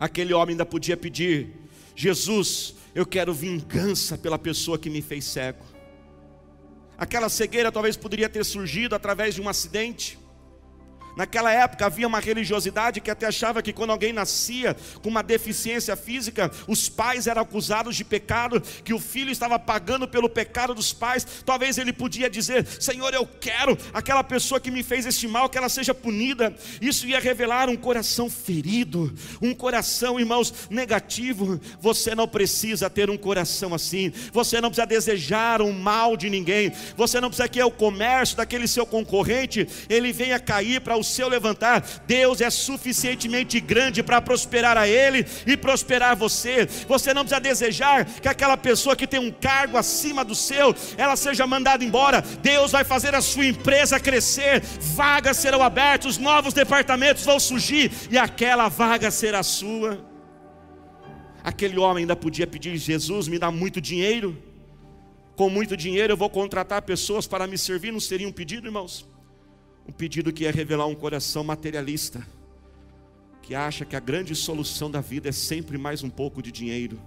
Aquele 0.00 0.32
homem 0.32 0.54
ainda 0.54 0.66
podia 0.66 0.96
pedir: 0.96 1.54
Jesus, 1.94 2.74
eu 2.94 3.04
quero 3.04 3.32
vingança 3.32 4.16
pela 4.16 4.38
pessoa 4.38 4.78
que 4.78 4.90
me 4.90 5.02
fez 5.02 5.24
cego. 5.24 5.64
Aquela 6.98 7.28
cegueira 7.28 7.70
talvez 7.70 7.96
poderia 7.96 8.28
ter 8.28 8.44
surgido 8.44 8.94
através 8.94 9.34
de 9.34 9.42
um 9.42 9.48
acidente. 9.48 10.18
Naquela 11.16 11.50
época 11.50 11.86
havia 11.86 12.06
uma 12.06 12.20
religiosidade 12.20 13.00
que 13.00 13.10
até 13.10 13.26
achava 13.26 13.62
que 13.62 13.72
quando 13.72 13.90
alguém 13.90 14.12
nascia 14.12 14.76
com 15.02 15.08
uma 15.08 15.22
deficiência 15.22 15.96
física, 15.96 16.50
os 16.68 16.90
pais 16.90 17.26
eram 17.26 17.40
acusados 17.40 17.96
de 17.96 18.04
pecado, 18.04 18.60
que 18.84 18.92
o 18.92 18.98
filho 19.00 19.30
estava 19.30 19.58
pagando 19.58 20.06
pelo 20.06 20.28
pecado 20.28 20.74
dos 20.74 20.92
pais. 20.92 21.26
Talvez 21.46 21.78
ele 21.78 21.90
podia 21.90 22.28
dizer: 22.28 22.66
Senhor, 22.66 23.14
eu 23.14 23.26
quero 23.26 23.78
aquela 23.94 24.22
pessoa 24.22 24.60
que 24.60 24.70
me 24.70 24.82
fez 24.82 25.06
este 25.06 25.26
mal, 25.26 25.48
que 25.48 25.56
ela 25.56 25.70
seja 25.70 25.94
punida. 25.94 26.54
Isso 26.82 27.06
ia 27.06 27.18
revelar 27.18 27.70
um 27.70 27.76
coração 27.76 28.28
ferido, 28.28 29.12
um 29.40 29.54
coração, 29.54 30.20
irmãos, 30.20 30.52
negativo. 30.68 31.58
Você 31.80 32.14
não 32.14 32.28
precisa 32.28 32.90
ter 32.90 33.08
um 33.08 33.16
coração 33.16 33.72
assim, 33.72 34.12
você 34.32 34.60
não 34.60 34.68
precisa 34.68 34.86
desejar 34.86 35.62
o 35.62 35.66
um 35.66 35.72
mal 35.72 36.14
de 36.14 36.28
ninguém, 36.28 36.72
você 36.94 37.22
não 37.22 37.28
precisa 37.28 37.48
que 37.48 37.62
o 37.62 37.70
comércio 37.70 38.36
daquele 38.36 38.68
seu 38.68 38.84
concorrente 38.84 39.66
ele 39.88 40.12
venha 40.12 40.38
cair 40.38 40.82
para 40.82 40.96
o 40.96 41.05
seu 41.06 41.28
levantar. 41.28 41.82
Deus 42.06 42.40
é 42.40 42.50
suficientemente 42.50 43.60
grande 43.60 44.02
para 44.02 44.20
prosperar 44.20 44.76
a 44.76 44.88
ele 44.88 45.26
e 45.46 45.56
prosperar 45.56 46.16
você. 46.16 46.66
Você 46.88 47.14
não 47.14 47.22
precisa 47.22 47.40
desejar 47.40 48.04
que 48.04 48.28
aquela 48.28 48.56
pessoa 48.56 48.96
que 48.96 49.06
tem 49.06 49.20
um 49.20 49.30
cargo 49.30 49.76
acima 49.76 50.24
do 50.24 50.34
seu, 50.34 50.74
ela 50.96 51.16
seja 51.16 51.46
mandada 51.46 51.84
embora. 51.84 52.22
Deus 52.42 52.72
vai 52.72 52.84
fazer 52.84 53.14
a 53.14 53.20
sua 53.20 53.46
empresa 53.46 53.98
crescer, 54.00 54.62
vagas 54.94 55.36
serão 55.36 55.62
abertas, 55.62 56.18
novos 56.18 56.52
departamentos 56.52 57.24
vão 57.24 57.38
surgir 57.38 57.90
e 58.10 58.18
aquela 58.18 58.68
vaga 58.68 59.10
será 59.10 59.42
sua. 59.42 60.04
Aquele 61.42 61.78
homem 61.78 62.02
ainda 62.02 62.16
podia 62.16 62.46
pedir: 62.46 62.76
Jesus, 62.76 63.28
me 63.28 63.38
dá 63.38 63.50
muito 63.50 63.80
dinheiro. 63.80 64.36
Com 65.36 65.50
muito 65.50 65.76
dinheiro 65.76 66.14
eu 66.14 66.16
vou 66.16 66.30
contratar 66.30 66.82
pessoas 66.82 67.26
para 67.26 67.46
me 67.46 67.56
servir. 67.56 67.92
Não 67.92 68.00
seria 68.00 68.26
um 68.26 68.32
pedido, 68.32 68.66
irmãos? 68.66 69.06
Um 69.88 69.92
pedido 69.92 70.32
que 70.32 70.46
é 70.46 70.50
revelar 70.50 70.86
um 70.86 70.94
coração 70.94 71.44
materialista, 71.44 72.26
que 73.40 73.54
acha 73.54 73.84
que 73.84 73.94
a 73.94 74.00
grande 74.00 74.34
solução 74.34 74.90
da 74.90 75.00
vida 75.00 75.28
é 75.28 75.32
sempre 75.32 75.78
mais 75.78 76.02
um 76.02 76.10
pouco 76.10 76.42
de 76.42 76.50
dinheiro. 76.50 77.00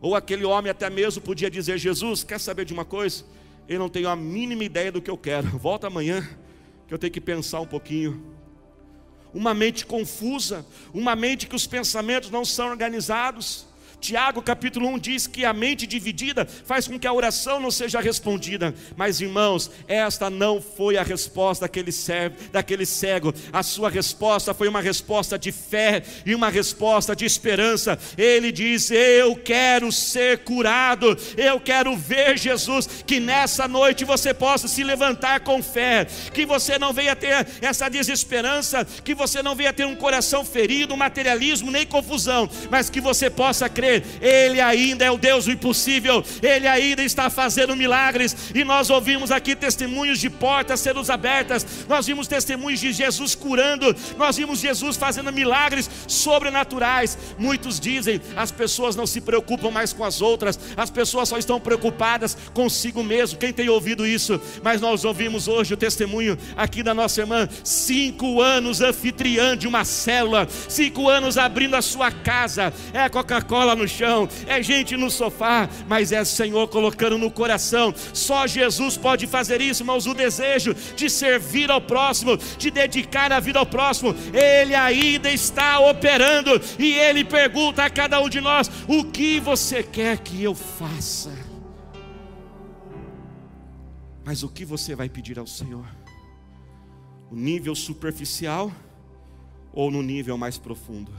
Ou 0.00 0.14
aquele 0.14 0.44
homem 0.44 0.70
até 0.70 0.88
mesmo 0.88 1.22
podia 1.22 1.50
dizer: 1.50 1.78
Jesus, 1.78 2.22
quer 2.22 2.38
saber 2.38 2.64
de 2.64 2.72
uma 2.72 2.84
coisa? 2.84 3.24
Eu 3.68 3.78
não 3.78 3.88
tenho 3.88 4.08
a 4.08 4.14
mínima 4.14 4.62
ideia 4.62 4.92
do 4.92 5.02
que 5.02 5.10
eu 5.10 5.16
quero. 5.16 5.48
Volta 5.58 5.86
amanhã, 5.86 6.28
que 6.86 6.94
eu 6.94 6.98
tenho 6.98 7.12
que 7.12 7.20
pensar 7.20 7.60
um 7.60 7.66
pouquinho. 7.66 8.22
Uma 9.32 9.52
mente 9.52 9.84
confusa, 9.84 10.64
uma 10.92 11.16
mente 11.16 11.48
que 11.48 11.56
os 11.56 11.66
pensamentos 11.66 12.30
não 12.30 12.44
são 12.44 12.68
organizados. 12.68 13.66
Tiago 14.00 14.42
capítulo 14.42 14.88
1 14.88 14.98
diz 14.98 15.26
que 15.26 15.44
a 15.44 15.52
mente 15.52 15.86
dividida 15.86 16.46
faz 16.46 16.86
com 16.86 16.98
que 16.98 17.06
a 17.06 17.12
oração 17.12 17.60
não 17.60 17.70
seja 17.70 18.00
respondida. 18.00 18.74
Mas 18.96 19.20
irmãos, 19.20 19.70
esta 19.88 20.28
não 20.28 20.60
foi 20.60 20.96
a 20.96 21.02
resposta 21.02 21.64
daquele, 21.64 21.92
servo, 21.92 22.36
daquele 22.52 22.84
cego. 22.84 23.32
A 23.52 23.62
sua 23.62 23.88
resposta 23.88 24.52
foi 24.52 24.68
uma 24.68 24.80
resposta 24.80 25.38
de 25.38 25.50
fé 25.52 26.02
e 26.26 26.34
uma 26.34 26.48
resposta 26.48 27.16
de 27.16 27.24
esperança. 27.24 27.98
Ele 28.16 28.52
diz: 28.52 28.90
Eu 28.90 29.36
quero 29.36 29.90
ser 29.90 30.38
curado, 30.38 31.16
eu 31.36 31.58
quero 31.60 31.96
ver 31.96 32.38
Jesus. 32.38 32.86
Que 33.06 33.20
nessa 33.20 33.66
noite 33.66 34.04
você 34.04 34.34
possa 34.34 34.68
se 34.68 34.84
levantar 34.84 35.40
com 35.40 35.62
fé, 35.62 36.06
que 36.32 36.44
você 36.44 36.78
não 36.78 36.92
venha 36.92 37.16
ter 37.16 37.46
essa 37.60 37.88
desesperança, 37.88 38.84
que 38.84 39.14
você 39.14 39.42
não 39.42 39.54
venha 39.54 39.72
ter 39.72 39.86
um 39.86 39.96
coração 39.96 40.44
ferido, 40.44 40.96
materialismo 40.96 41.70
nem 41.70 41.86
confusão, 41.86 42.48
mas 42.70 42.90
que 42.90 43.00
você 43.00 43.30
possa 43.30 43.68
crer 43.68 43.83
ele 44.20 44.60
ainda 44.60 45.04
é 45.04 45.10
o 45.10 45.18
Deus 45.18 45.44
do 45.44 45.52
impossível, 45.52 46.24
Ele 46.42 46.66
ainda 46.66 47.02
está 47.02 47.30
fazendo 47.30 47.76
milagres, 47.76 48.36
e 48.54 48.64
nós 48.64 48.90
ouvimos 48.90 49.30
aqui 49.30 49.54
testemunhos 49.54 50.18
de 50.18 50.28
portas 50.28 50.80
sendo 50.80 51.04
abertas, 51.10 51.66
nós 51.88 52.06
vimos 52.06 52.26
testemunhos 52.26 52.80
de 52.80 52.92
Jesus 52.92 53.34
curando, 53.34 53.94
nós 54.16 54.36
vimos 54.36 54.60
Jesus 54.60 54.96
fazendo 54.96 55.32
milagres 55.32 55.90
sobrenaturais. 56.06 57.18
Muitos 57.38 57.78
dizem, 57.78 58.20
as 58.36 58.50
pessoas 58.50 58.96
não 58.96 59.06
se 59.06 59.20
preocupam 59.20 59.70
mais 59.70 59.92
com 59.92 60.04
as 60.04 60.22
outras, 60.22 60.58
as 60.76 60.90
pessoas 60.90 61.28
só 61.28 61.36
estão 61.36 61.60
preocupadas 61.60 62.36
consigo 62.54 63.02
mesmo. 63.02 63.38
Quem 63.38 63.52
tem 63.52 63.68
ouvido 63.68 64.06
isso? 64.06 64.40
Mas 64.62 64.80
nós 64.80 65.04
ouvimos 65.04 65.48
hoje 65.48 65.74
o 65.74 65.76
testemunho 65.76 66.38
aqui 66.56 66.82
da 66.82 66.94
nossa 66.94 67.20
irmã, 67.20 67.48
cinco 67.62 68.40
anos 68.40 68.80
anfitriã 68.80 69.56
de 69.56 69.66
uma 69.66 69.84
célula, 69.84 70.48
cinco 70.68 71.08
anos 71.08 71.36
abrindo 71.36 71.74
a 71.74 71.82
sua 71.82 72.10
casa, 72.10 72.72
é 72.92 73.08
Coca-Cola 73.08 73.73
no 73.74 73.86
chão, 73.88 74.28
é 74.46 74.62
gente 74.62 74.96
no 74.96 75.10
sofá, 75.10 75.68
mas 75.88 76.12
é 76.12 76.24
Senhor 76.24 76.68
colocando 76.68 77.18
no 77.18 77.30
coração. 77.30 77.94
Só 78.12 78.46
Jesus 78.46 78.96
pode 78.96 79.26
fazer 79.26 79.60
isso, 79.60 79.82
irmãos. 79.82 80.06
O 80.06 80.14
desejo 80.14 80.74
de 80.96 81.08
servir 81.08 81.70
ao 81.70 81.80
próximo, 81.80 82.36
de 82.36 82.70
dedicar 82.70 83.32
a 83.32 83.40
vida 83.40 83.58
ao 83.58 83.66
próximo, 83.66 84.14
Ele 84.32 84.74
ainda 84.74 85.30
está 85.30 85.80
operando 85.80 86.60
e 86.78 86.92
Ele 86.92 87.24
pergunta 87.24 87.84
a 87.84 87.90
cada 87.90 88.20
um 88.20 88.28
de 88.28 88.40
nós: 88.40 88.70
o 88.88 89.04
que 89.04 89.40
você 89.40 89.82
quer 89.82 90.18
que 90.18 90.42
eu 90.42 90.54
faça? 90.54 91.32
Mas 94.24 94.42
o 94.42 94.48
que 94.48 94.64
você 94.64 94.94
vai 94.94 95.08
pedir 95.08 95.38
ao 95.38 95.46
Senhor? 95.46 95.86
O 97.30 97.36
nível 97.36 97.74
superficial 97.74 98.72
ou 99.72 99.90
no 99.90 100.02
nível 100.02 100.38
mais 100.38 100.56
profundo? 100.56 101.12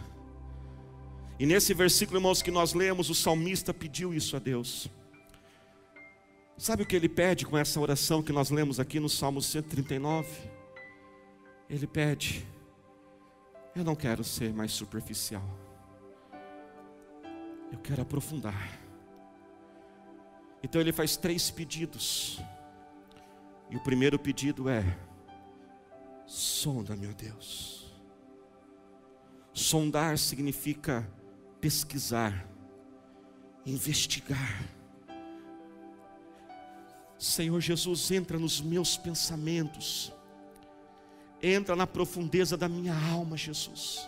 E 1.38 1.46
nesse 1.46 1.74
versículo, 1.74 2.18
irmãos, 2.18 2.42
que 2.42 2.50
nós 2.50 2.74
lemos, 2.74 3.10
o 3.10 3.16
salmista 3.16 3.74
pediu 3.74 4.14
isso 4.14 4.36
a 4.36 4.40
Deus. 4.40 4.90
Sabe 6.58 6.84
o 6.84 6.86
que 6.86 6.96
ele 6.96 7.10
pede 7.10 7.46
com 7.46 7.58
essa 7.58 7.80
oração 7.80 8.24
que 8.24 8.32
nós 8.32 8.50
lemos 8.50 8.80
aqui 8.80 9.00
no 9.00 9.10
Salmo 9.10 9.42
139? 9.42 10.30
Ele 11.70 11.86
pede: 11.86 12.48
Eu 13.76 13.84
não 13.84 13.96
quero 13.96 14.24
ser 14.24 14.54
mais 14.54 14.72
superficial, 14.72 15.44
eu 17.72 17.80
quero 17.80 18.02
aprofundar. 18.02 18.80
Então 20.64 20.80
ele 20.80 20.94
faz 20.94 21.18
três 21.18 21.52
pedidos. 21.52 22.40
E 23.70 23.76
o 23.76 23.84
primeiro 23.84 24.18
pedido 24.18 24.70
é: 24.70 24.98
sonda, 26.26 26.96
meu 26.96 27.14
Deus. 27.14 27.94
Sondar 29.54 30.18
significa 30.18 31.06
pesquisar, 31.66 32.48
investigar. 33.66 34.64
Senhor 37.18 37.60
Jesus, 37.60 38.12
entra 38.12 38.38
nos 38.38 38.62
meus 38.62 38.98
pensamentos, 38.98 40.14
entra 41.42 41.76
na 41.76 41.88
profundeza 41.88 42.56
da 42.56 42.70
minha 42.70 42.94
alma, 43.12 43.36
Jesus. 43.36 44.08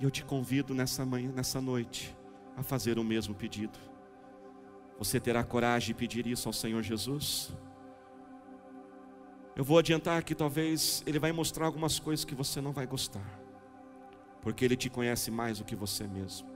E 0.00 0.02
eu 0.02 0.10
te 0.10 0.24
convido 0.24 0.74
nessa 0.74 1.06
manhã, 1.06 1.30
nessa 1.30 1.60
noite, 1.60 2.16
a 2.56 2.64
fazer 2.64 2.98
o 2.98 3.04
mesmo 3.04 3.32
pedido. 3.32 3.78
Você 4.98 5.20
terá 5.20 5.44
coragem 5.44 5.86
de 5.86 5.94
pedir 5.94 6.26
isso 6.26 6.48
ao 6.48 6.52
Senhor 6.52 6.82
Jesus? 6.82 7.52
Eu 9.54 9.62
vou 9.62 9.78
adiantar 9.78 10.24
que 10.24 10.34
talvez 10.34 11.04
Ele 11.06 11.20
vai 11.20 11.30
mostrar 11.30 11.66
algumas 11.66 12.00
coisas 12.00 12.24
que 12.24 12.34
você 12.34 12.60
não 12.60 12.72
vai 12.72 12.88
gostar 12.88 13.39
porque 14.42 14.64
Ele 14.64 14.76
te 14.76 14.88
conhece 14.88 15.30
mais 15.30 15.58
do 15.58 15.64
que 15.64 15.76
você 15.76 16.04
mesmo. 16.06 16.48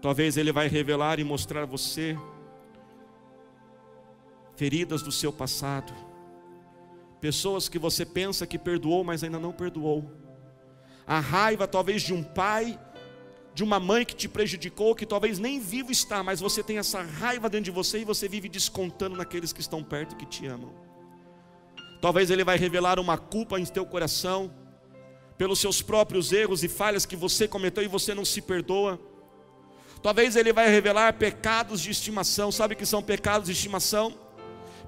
Talvez 0.00 0.36
Ele 0.36 0.52
vai 0.52 0.68
revelar 0.68 1.18
e 1.18 1.24
mostrar 1.24 1.62
a 1.62 1.66
você 1.66 2.18
feridas 4.56 5.02
do 5.02 5.10
seu 5.10 5.32
passado, 5.32 5.92
pessoas 7.20 7.68
que 7.68 7.78
você 7.78 8.04
pensa 8.04 8.46
que 8.46 8.58
perdoou, 8.58 9.02
mas 9.02 9.24
ainda 9.24 9.38
não 9.38 9.52
perdoou. 9.52 10.10
A 11.06 11.18
raiva, 11.18 11.66
talvez, 11.66 12.02
de 12.02 12.12
um 12.12 12.22
pai, 12.22 12.78
de 13.54 13.64
uma 13.64 13.80
mãe 13.80 14.04
que 14.04 14.14
te 14.14 14.28
prejudicou, 14.28 14.94
que 14.94 15.06
talvez 15.06 15.38
nem 15.38 15.58
vivo 15.58 15.90
está, 15.90 16.22
mas 16.22 16.40
você 16.40 16.62
tem 16.62 16.78
essa 16.78 17.02
raiva 17.02 17.48
dentro 17.48 17.64
de 17.64 17.70
você 17.70 18.00
e 18.00 18.04
você 18.04 18.28
vive 18.28 18.48
descontando 18.48 19.16
naqueles 19.16 19.52
que 19.52 19.60
estão 19.60 19.82
perto 19.82 20.12
e 20.12 20.16
que 20.16 20.26
te 20.26 20.46
amam. 20.46 20.72
Talvez 22.00 22.30
Ele 22.30 22.44
vai 22.44 22.56
revelar 22.56 22.98
uma 22.98 23.18
culpa 23.18 23.58
em 23.58 23.66
teu 23.66 23.84
coração, 23.84 24.50
pelos 25.40 25.58
seus 25.58 25.80
próprios 25.80 26.34
erros 26.34 26.62
e 26.62 26.68
falhas 26.68 27.06
que 27.06 27.16
você 27.16 27.48
cometeu 27.48 27.82
e 27.82 27.88
você 27.88 28.12
não 28.12 28.26
se 28.26 28.42
perdoa. 28.42 29.00
Talvez 30.02 30.36
ele 30.36 30.52
vai 30.52 30.68
revelar 30.68 31.14
pecados 31.14 31.80
de 31.80 31.90
estimação. 31.90 32.52
Sabe 32.52 32.74
que 32.74 32.84
são 32.84 33.02
pecados 33.02 33.46
de 33.46 33.52
estimação? 33.52 34.14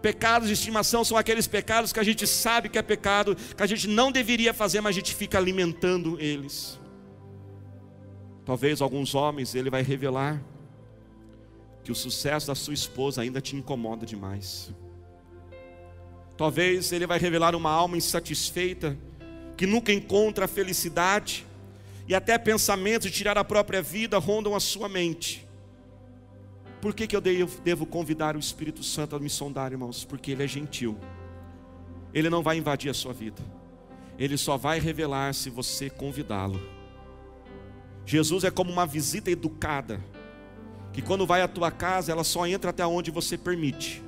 Pecados 0.02 0.48
de 0.48 0.52
estimação 0.52 1.04
são 1.04 1.16
aqueles 1.16 1.46
pecados 1.46 1.90
que 1.90 1.98
a 1.98 2.02
gente 2.02 2.26
sabe 2.26 2.68
que 2.68 2.76
é 2.76 2.82
pecado, 2.82 3.34
que 3.34 3.62
a 3.62 3.66
gente 3.66 3.88
não 3.88 4.12
deveria 4.12 4.52
fazer, 4.52 4.82
mas 4.82 4.94
a 4.94 4.98
gente 4.98 5.14
fica 5.14 5.38
alimentando 5.38 6.20
eles. 6.20 6.78
Talvez 8.44 8.82
alguns 8.82 9.14
homens 9.14 9.54
ele 9.54 9.70
vai 9.70 9.80
revelar 9.80 10.38
que 11.82 11.90
o 11.90 11.94
sucesso 11.94 12.48
da 12.48 12.54
sua 12.54 12.74
esposa 12.74 13.22
ainda 13.22 13.40
te 13.40 13.56
incomoda 13.56 14.04
demais. 14.04 14.70
Talvez 16.36 16.92
ele 16.92 17.06
vai 17.06 17.18
revelar 17.18 17.54
uma 17.54 17.70
alma 17.70 17.96
insatisfeita 17.96 18.98
que 19.62 19.66
nunca 19.68 19.92
encontra 19.92 20.46
a 20.46 20.48
felicidade, 20.48 21.46
e 22.08 22.16
até 22.16 22.36
pensamentos 22.36 23.08
de 23.08 23.16
tirar 23.16 23.38
a 23.38 23.44
própria 23.44 23.80
vida 23.80 24.18
rondam 24.18 24.56
a 24.56 24.58
sua 24.58 24.88
mente. 24.88 25.46
Por 26.80 26.92
que, 26.92 27.06
que 27.06 27.14
eu 27.14 27.20
devo 27.20 27.86
convidar 27.86 28.34
o 28.34 28.40
Espírito 28.40 28.82
Santo 28.82 29.14
a 29.14 29.20
me 29.20 29.30
sondar, 29.30 29.70
irmãos? 29.70 30.04
Porque 30.04 30.32
Ele 30.32 30.42
é 30.42 30.48
gentil. 30.48 30.98
ele 32.12 32.28
não 32.28 32.42
vai 32.42 32.58
invadir 32.58 32.90
a 32.90 32.94
sua 32.94 33.12
vida. 33.12 33.40
Ele 34.18 34.36
só 34.36 34.56
vai 34.56 34.80
revelar 34.80 35.32
se 35.32 35.48
você 35.48 35.88
convidá-lo. 35.88 36.60
Jesus 38.04 38.42
é 38.42 38.50
como 38.50 38.72
uma 38.72 38.84
visita 38.84 39.30
educada, 39.30 40.00
que 40.92 41.00
quando 41.00 41.24
vai 41.24 41.40
à 41.40 41.46
tua 41.46 41.70
casa, 41.70 42.10
ela 42.10 42.24
só 42.24 42.48
entra 42.48 42.70
até 42.70 42.84
onde 42.84 43.12
você 43.12 43.38
permite. 43.38 44.02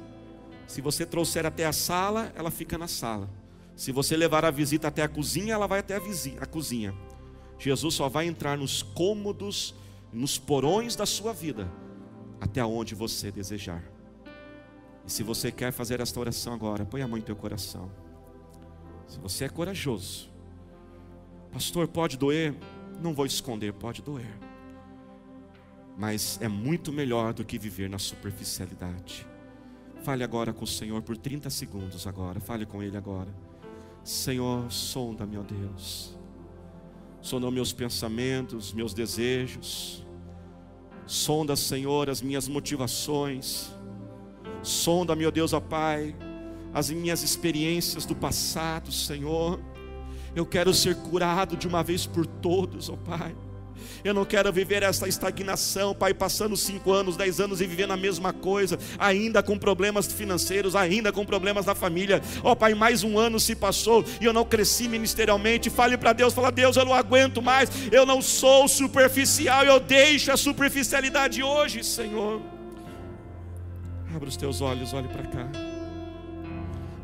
Se 0.66 0.80
você 0.80 1.06
trouxer 1.06 1.46
até 1.46 1.64
a 1.64 1.72
sala, 1.72 2.32
ela 2.34 2.50
fica 2.50 2.76
na 2.76 2.88
sala. 2.88 3.43
Se 3.76 3.90
você 3.90 4.16
levar 4.16 4.44
a 4.44 4.50
visita 4.50 4.88
até 4.88 5.02
a 5.02 5.08
cozinha, 5.08 5.54
ela 5.54 5.66
vai 5.66 5.80
até 5.80 5.96
a, 5.96 5.98
vizinha, 5.98 6.38
a 6.40 6.46
cozinha. 6.46 6.94
Jesus 7.58 7.94
só 7.94 8.08
vai 8.08 8.26
entrar 8.26 8.56
nos 8.56 8.82
cômodos, 8.82 9.74
nos 10.12 10.38
porões 10.38 10.94
da 10.94 11.06
sua 11.06 11.32
vida, 11.32 11.70
até 12.40 12.64
onde 12.64 12.94
você 12.94 13.32
desejar. 13.32 13.82
E 15.06 15.10
se 15.10 15.22
você 15.22 15.50
quer 15.50 15.72
fazer 15.72 16.00
esta 16.00 16.18
oração 16.18 16.54
agora, 16.54 16.84
põe 16.84 17.02
a 17.02 17.08
mão 17.08 17.18
em 17.18 17.22
teu 17.22 17.36
coração. 17.36 17.90
Se 19.06 19.18
você 19.18 19.44
é 19.44 19.48
corajoso, 19.48 20.30
pastor, 21.52 21.88
pode 21.88 22.16
doer? 22.16 22.54
Não 23.02 23.12
vou 23.12 23.26
esconder, 23.26 23.72
pode 23.72 24.02
doer. 24.02 24.38
Mas 25.96 26.38
é 26.40 26.48
muito 26.48 26.92
melhor 26.92 27.32
do 27.34 27.44
que 27.44 27.58
viver 27.58 27.88
na 27.88 27.98
superficialidade. 27.98 29.26
Fale 30.02 30.24
agora 30.24 30.52
com 30.52 30.64
o 30.64 30.66
Senhor 30.66 31.02
por 31.02 31.16
30 31.16 31.50
segundos 31.50 32.06
agora. 32.06 32.40
Fale 32.40 32.66
com 32.66 32.82
Ele 32.82 32.96
agora. 32.96 33.32
Senhor, 34.04 34.70
sonda, 34.70 35.24
meu 35.24 35.42
Deus. 35.42 36.14
Sonda 37.22 37.50
meus 37.50 37.72
pensamentos, 37.72 38.74
meus 38.74 38.92
desejos. 38.92 40.04
Sonda, 41.06 41.56
Senhor, 41.56 42.10
as 42.10 42.20
minhas 42.20 42.46
motivações. 42.46 43.70
Sonda, 44.62 45.16
meu 45.16 45.30
Deus, 45.32 45.54
ó 45.54 45.60
Pai, 45.60 46.14
as 46.74 46.90
minhas 46.90 47.22
experiências 47.22 48.04
do 48.04 48.14
passado, 48.14 48.92
Senhor. 48.92 49.58
Eu 50.36 50.44
quero 50.44 50.74
ser 50.74 50.96
curado 50.96 51.56
de 51.56 51.66
uma 51.66 51.82
vez 51.82 52.06
por 52.06 52.26
todos, 52.26 52.90
ó 52.90 52.96
Pai. 52.96 53.34
Eu 54.04 54.14
não 54.14 54.24
quero 54.24 54.52
viver 54.52 54.82
essa 54.82 55.08
estagnação, 55.08 55.94
Pai, 55.94 56.12
passando 56.12 56.56
cinco 56.56 56.92
anos, 56.92 57.16
dez 57.16 57.40
anos 57.40 57.60
e 57.60 57.66
vivendo 57.66 57.92
a 57.92 57.96
mesma 57.96 58.32
coisa, 58.32 58.78
ainda 58.98 59.42
com 59.42 59.58
problemas 59.58 60.06
financeiros, 60.06 60.76
ainda 60.76 61.12
com 61.12 61.24
problemas 61.24 61.66
na 61.66 61.74
família. 61.74 62.22
Ó 62.42 62.52
oh, 62.52 62.56
Pai, 62.56 62.74
mais 62.74 63.02
um 63.02 63.18
ano 63.18 63.40
se 63.40 63.54
passou 63.54 64.04
e 64.20 64.24
eu 64.24 64.32
não 64.32 64.44
cresci 64.44 64.88
ministerialmente. 64.88 65.70
Fale 65.70 65.96
para 65.96 66.12
Deus, 66.12 66.34
fala, 66.34 66.52
Deus, 66.52 66.76
eu 66.76 66.84
não 66.84 66.94
aguento 66.94 67.40
mais, 67.42 67.70
eu 67.92 68.04
não 68.04 68.20
sou 68.20 68.68
superficial, 68.68 69.64
eu 69.64 69.80
deixo 69.80 70.32
a 70.32 70.36
superficialidade 70.36 71.42
hoje, 71.42 71.82
Senhor. 71.82 72.40
Abra 74.14 74.28
os 74.28 74.36
teus 74.36 74.60
olhos, 74.60 74.92
olhe 74.92 75.08
para 75.08 75.24
cá. 75.24 75.48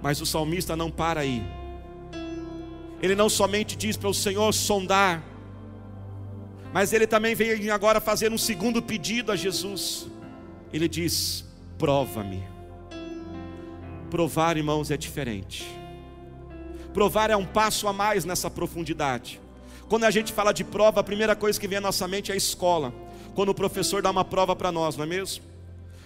Mas 0.02 0.20
o 0.20 0.26
salmista 0.26 0.76
não 0.76 0.90
para 0.90 1.20
aí. 1.20 1.42
Ele 3.02 3.14
não 3.14 3.28
somente 3.28 3.76
diz 3.76 3.96
para 3.96 4.08
o 4.08 4.14
Senhor 4.14 4.52
sondar, 4.52 5.22
mas 6.72 6.92
ele 6.92 7.06
também 7.06 7.34
veio 7.34 7.72
agora 7.72 8.00
fazer 8.00 8.32
um 8.32 8.38
segundo 8.38 8.80
pedido 8.80 9.32
a 9.32 9.36
Jesus. 9.36 10.06
Ele 10.72 10.88
diz: 10.88 11.44
prova-me. 11.78 12.42
Provar, 14.10 14.56
irmãos, 14.56 14.90
é 14.90 14.96
diferente. 14.96 15.66
Provar 16.92 17.30
é 17.30 17.36
um 17.36 17.46
passo 17.46 17.86
a 17.86 17.92
mais 17.92 18.24
nessa 18.24 18.50
profundidade. 18.50 19.40
Quando 19.88 20.04
a 20.04 20.10
gente 20.10 20.32
fala 20.32 20.52
de 20.52 20.64
prova, 20.64 21.00
a 21.00 21.04
primeira 21.04 21.34
coisa 21.34 21.58
que 21.58 21.66
vem 21.66 21.78
à 21.78 21.80
nossa 21.80 22.06
mente 22.06 22.30
é 22.30 22.34
a 22.34 22.36
escola. 22.36 22.92
Quando 23.34 23.50
o 23.50 23.54
professor 23.54 24.02
dá 24.02 24.10
uma 24.10 24.24
prova 24.24 24.54
para 24.54 24.70
nós, 24.70 24.96
não 24.96 25.04
é 25.04 25.06
mesmo? 25.06 25.49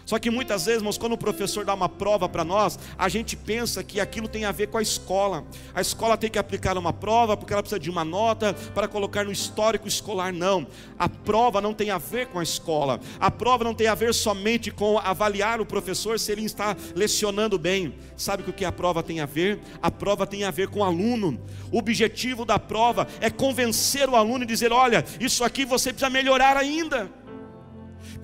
Só 0.05 0.19
que 0.19 0.31
muitas 0.31 0.67
vezes, 0.67 0.81
irmãos, 0.81 0.99
quando 0.99 1.15
o 1.15 1.19
professor 1.19 1.65
dá 1.65 1.73
uma 1.73 1.89
prova 1.89 2.29
para 2.29 2.45
nós, 2.45 2.79
a 2.99 3.09
gente 3.09 3.37
pensa 3.37 3.83
que 3.83 4.01
aquilo 4.01 4.29
tem 4.29 4.45
a 4.45 4.53
ver 4.53 4.69
com 4.69 4.77
a 4.77 4.83
escola. 4.83 5.45
A 5.75 5.81
escola 5.81 6.17
tem 6.17 6.31
que 6.31 6.39
aplicar 6.39 6.77
uma 6.77 6.93
prova 6.93 7.37
porque 7.37 7.53
ela 7.53 7.63
precisa 7.63 7.79
de 7.79 7.91
uma 7.91 8.05
nota 8.05 8.55
para 8.75 8.87
colocar 8.87 9.25
no 9.25 9.33
histórico 9.33 9.89
escolar. 9.89 10.33
Não. 10.33 10.67
A 10.99 11.09
prova 11.09 11.61
não 11.61 11.73
tem 11.73 11.91
a 11.91 11.99
ver 11.99 12.27
com 12.27 12.39
a 12.39 12.43
escola. 12.43 13.01
A 13.19 13.31
prova 13.31 13.65
não 13.65 13.75
tem 13.75 13.87
a 13.87 13.95
ver 13.95 14.13
somente 14.13 14.71
com 14.71 14.99
avaliar 14.99 15.61
o 15.61 15.67
professor 15.67 16.19
se 16.19 16.33
ele 16.33 16.45
está 16.45 16.77
lecionando 16.95 17.59
bem. 17.59 17.95
Sabe 18.17 18.49
o 18.49 18.53
que 18.53 18.65
a 18.65 18.73
prova 18.73 19.03
tem 19.03 19.21
a 19.21 19.27
ver? 19.27 19.61
A 19.83 19.91
prova 19.91 20.27
tem 20.27 20.45
a 20.45 20.51
ver 20.51 20.69
com 20.69 20.81
o 20.81 20.85
aluno. 20.85 21.41
O 21.73 21.79
objetivo 21.79 22.45
da 22.45 22.59
prova 22.59 23.09
é 23.21 23.31
convencer 23.31 24.09
o 24.09 24.17
aluno 24.17 24.45
e 24.45 24.47
dizer: 24.47 24.71
olha, 24.73 25.05
isso 25.19 25.43
aqui 25.43 25.65
você 25.65 25.91
precisa 25.91 26.11
melhorar 26.11 26.57
ainda 26.57 27.11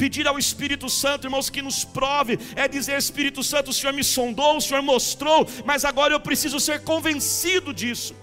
pedir 0.00 0.26
ao 0.26 0.38
Espírito 0.38 0.88
Santo, 0.88 1.26
irmãos, 1.26 1.50
que 1.50 1.60
nos 1.60 1.84
prove, 1.84 2.38
é 2.56 2.66
dizer: 2.66 2.96
Espírito 2.96 3.42
Santo, 3.44 3.70
o 3.70 3.74
Senhor 3.74 3.92
me 3.92 4.02
sondou, 4.02 4.56
o 4.56 4.60
Senhor 4.60 4.82
mostrou, 4.82 5.46
mas 5.66 5.84
agora 5.84 6.14
eu 6.14 6.20
preciso 6.20 6.58
ser 6.58 6.80
convencido 6.84 7.74
disso. 7.74 8.14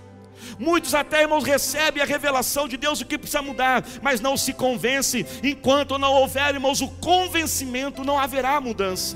Muitos 0.57 0.95
até, 0.95 1.21
irmãos, 1.21 1.43
recebem 1.43 2.01
a 2.01 2.05
revelação 2.05 2.67
de 2.67 2.77
Deus 2.77 2.99
o 2.99 3.05
que 3.05 3.15
precisa 3.15 3.43
mudar, 3.43 3.85
mas 4.01 4.19
não 4.19 4.35
se 4.35 4.53
convence. 4.53 5.23
Enquanto 5.43 5.99
não 5.99 6.13
houver, 6.13 6.55
irmãos, 6.55 6.81
o 6.81 6.87
convencimento, 6.87 8.03
não 8.03 8.17
haverá 8.17 8.59
mudança. 8.59 9.15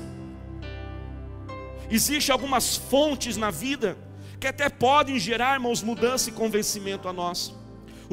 Existem 1.90 2.32
algumas 2.32 2.76
fontes 2.76 3.36
na 3.36 3.50
vida 3.50 3.98
que 4.38 4.46
até 4.46 4.68
podem 4.68 5.18
gerar, 5.18 5.54
irmãos, 5.54 5.82
mudança 5.82 6.30
e 6.30 6.32
convencimento 6.32 7.08
a 7.08 7.12
nós. 7.12 7.52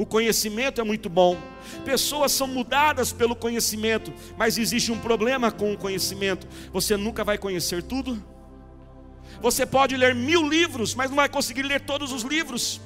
O 0.00 0.06
conhecimento 0.06 0.80
é 0.80 0.84
muito 0.84 1.10
bom. 1.10 1.36
Pessoas 1.84 2.32
são 2.32 2.46
mudadas 2.46 3.12
pelo 3.12 3.36
conhecimento, 3.36 4.10
mas 4.34 4.56
existe 4.56 4.90
um 4.90 4.98
problema 4.98 5.52
com 5.52 5.74
o 5.74 5.76
conhecimento. 5.76 6.48
Você 6.72 6.96
nunca 6.96 7.22
vai 7.22 7.36
conhecer 7.36 7.82
tudo. 7.82 8.24
Você 9.42 9.66
pode 9.66 9.98
ler 9.98 10.14
mil 10.14 10.48
livros, 10.48 10.94
mas 10.94 11.10
não 11.10 11.16
vai 11.16 11.28
conseguir 11.28 11.64
ler 11.64 11.82
todos 11.82 12.12
os 12.14 12.22
livros. 12.22 12.80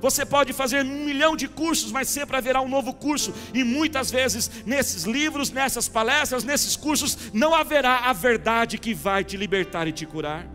Você 0.00 0.24
pode 0.24 0.52
fazer 0.52 0.84
um 0.84 1.04
milhão 1.04 1.34
de 1.34 1.48
cursos, 1.48 1.90
mas 1.90 2.08
sempre 2.08 2.36
haverá 2.36 2.60
um 2.60 2.68
novo 2.68 2.94
curso. 2.94 3.34
E 3.52 3.64
muitas 3.64 4.12
vezes, 4.12 4.48
nesses 4.64 5.02
livros, 5.02 5.50
nessas 5.50 5.88
palestras, 5.88 6.44
nesses 6.44 6.76
cursos, 6.76 7.32
não 7.32 7.52
haverá 7.52 8.08
a 8.08 8.12
verdade 8.12 8.78
que 8.78 8.94
vai 8.94 9.24
te 9.24 9.36
libertar 9.36 9.88
e 9.88 9.92
te 9.92 10.06
curar. 10.06 10.48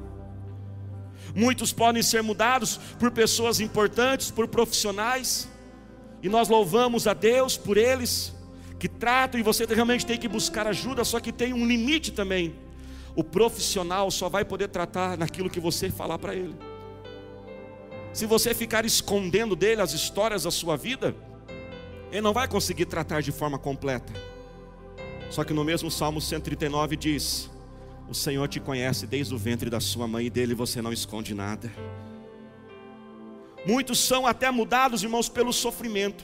Muitos 1.35 1.73
podem 1.73 2.01
ser 2.01 2.23
mudados 2.23 2.79
por 2.97 3.11
pessoas 3.11 3.59
importantes, 3.59 4.31
por 4.31 4.47
profissionais. 4.47 5.58
E 6.21 6.29
nós 6.29 6.49
louvamos 6.49 7.07
a 7.07 7.13
Deus 7.13 7.57
por 7.57 7.77
eles 7.77 8.33
que 8.77 8.87
tratam 8.87 9.39
e 9.39 9.43
você 9.43 9.65
realmente 9.65 10.05
tem 10.05 10.17
que 10.17 10.27
buscar 10.27 10.65
ajuda, 10.67 11.03
só 11.03 11.19
que 11.19 11.31
tem 11.31 11.53
um 11.53 11.67
limite 11.67 12.11
também. 12.11 12.55
O 13.15 13.23
profissional 13.23 14.09
só 14.09 14.29
vai 14.29 14.45
poder 14.45 14.69
tratar 14.69 15.17
naquilo 15.17 15.49
que 15.49 15.59
você 15.59 15.89
falar 15.89 16.17
para 16.17 16.33
ele. 16.33 16.55
Se 18.13 18.25
você 18.25 18.53
ficar 18.53 18.85
escondendo 18.85 19.55
dele 19.55 19.81
as 19.81 19.93
histórias 19.93 20.43
da 20.43 20.51
sua 20.51 20.77
vida, 20.77 21.15
ele 22.11 22.21
não 22.21 22.33
vai 22.33 22.47
conseguir 22.47 22.85
tratar 22.85 23.21
de 23.21 23.31
forma 23.31 23.59
completa. 23.59 24.11
Só 25.29 25.43
que 25.43 25.53
no 25.53 25.63
mesmo 25.63 25.91
Salmo 25.91 26.19
139 26.19 26.95
diz: 26.95 27.49
O 28.09 28.15
Senhor 28.15 28.47
te 28.47 28.59
conhece 28.59 29.05
desde 29.05 29.33
o 29.33 29.37
ventre 29.37 29.69
da 29.69 29.79
sua 29.79 30.07
mãe 30.07 30.25
e 30.25 30.29
dele 30.29 30.55
você 30.55 30.81
não 30.81 30.91
esconde 30.91 31.35
nada. 31.35 31.71
Muitos 33.65 33.99
são 33.99 34.25
até 34.25 34.49
mudados, 34.51 35.03
irmãos, 35.03 35.29
pelo 35.29 35.51
sofrimento. 35.53 36.23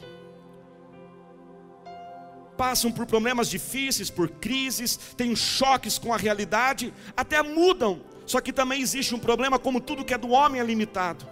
Passam 2.58 2.92
por 2.92 3.06
problemas 3.06 3.50
difíceis, 3.50 4.10
por 4.10 4.30
crises, 4.30 4.98
têm 5.18 5.36
choques 5.36 5.98
com 5.98 6.14
a 6.14 6.18
realidade, 6.18 6.94
até 7.16 7.42
mudam. 7.42 8.02
Só 8.26 8.40
que 8.42 8.54
também 8.54 8.82
existe 8.82 9.14
um 9.14 9.20
problema, 9.20 9.60
como 9.60 9.82
tudo 9.82 10.06
que 10.06 10.14
é 10.14 10.18
do 10.18 10.30
homem 10.30 10.62
é 10.62 10.64
limitado. 10.64 11.28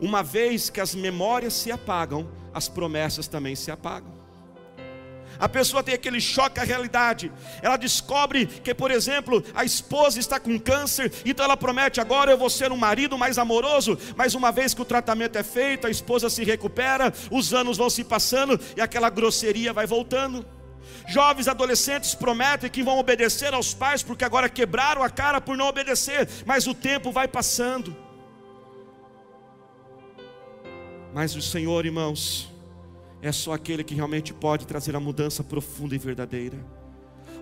Uma 0.00 0.22
vez 0.22 0.70
que 0.70 0.80
as 0.80 0.94
memórias 0.94 1.52
se 1.52 1.70
apagam, 1.70 2.30
as 2.54 2.68
promessas 2.68 3.28
também 3.28 3.54
se 3.54 3.70
apagam. 3.70 4.19
A 5.40 5.48
pessoa 5.48 5.82
tem 5.82 5.94
aquele 5.94 6.20
choque 6.20 6.60
à 6.60 6.64
realidade. 6.64 7.32
Ela 7.62 7.78
descobre 7.78 8.44
que, 8.46 8.74
por 8.74 8.90
exemplo, 8.90 9.42
a 9.54 9.64
esposa 9.64 10.20
está 10.20 10.38
com 10.38 10.60
câncer, 10.60 11.10
então 11.24 11.44
ela 11.44 11.56
promete: 11.56 12.00
agora 12.00 12.30
eu 12.30 12.38
vou 12.38 12.50
ser 12.50 12.70
um 12.70 12.76
marido 12.76 13.16
mais 13.16 13.38
amoroso. 13.38 13.98
Mas 14.14 14.34
uma 14.34 14.52
vez 14.52 14.74
que 14.74 14.82
o 14.82 14.84
tratamento 14.84 15.36
é 15.36 15.42
feito, 15.42 15.86
a 15.86 15.90
esposa 15.90 16.28
se 16.28 16.44
recupera, 16.44 17.12
os 17.30 17.54
anos 17.54 17.78
vão 17.78 17.88
se 17.88 18.04
passando 18.04 18.60
e 18.76 18.80
aquela 18.80 19.08
grosseria 19.08 19.72
vai 19.72 19.86
voltando. 19.86 20.44
Jovens 21.08 21.48
adolescentes 21.48 22.14
prometem 22.14 22.70
que 22.70 22.82
vão 22.82 22.98
obedecer 22.98 23.54
aos 23.54 23.72
pais 23.72 24.02
porque 24.02 24.24
agora 24.24 24.48
quebraram 24.48 25.02
a 25.02 25.08
cara 25.08 25.40
por 25.40 25.56
não 25.56 25.66
obedecer, 25.66 26.28
mas 26.44 26.66
o 26.66 26.74
tempo 26.74 27.10
vai 27.10 27.26
passando. 27.26 27.96
Mas 31.12 31.34
o 31.34 31.42
Senhor, 31.42 31.84
irmãos, 31.84 32.48
é 33.22 33.32
só 33.32 33.52
aquele 33.52 33.84
que 33.84 33.94
realmente 33.94 34.32
pode 34.32 34.66
trazer 34.66 34.96
a 34.96 35.00
mudança 35.00 35.44
profunda 35.44 35.94
e 35.94 35.98
verdadeira. 35.98 36.58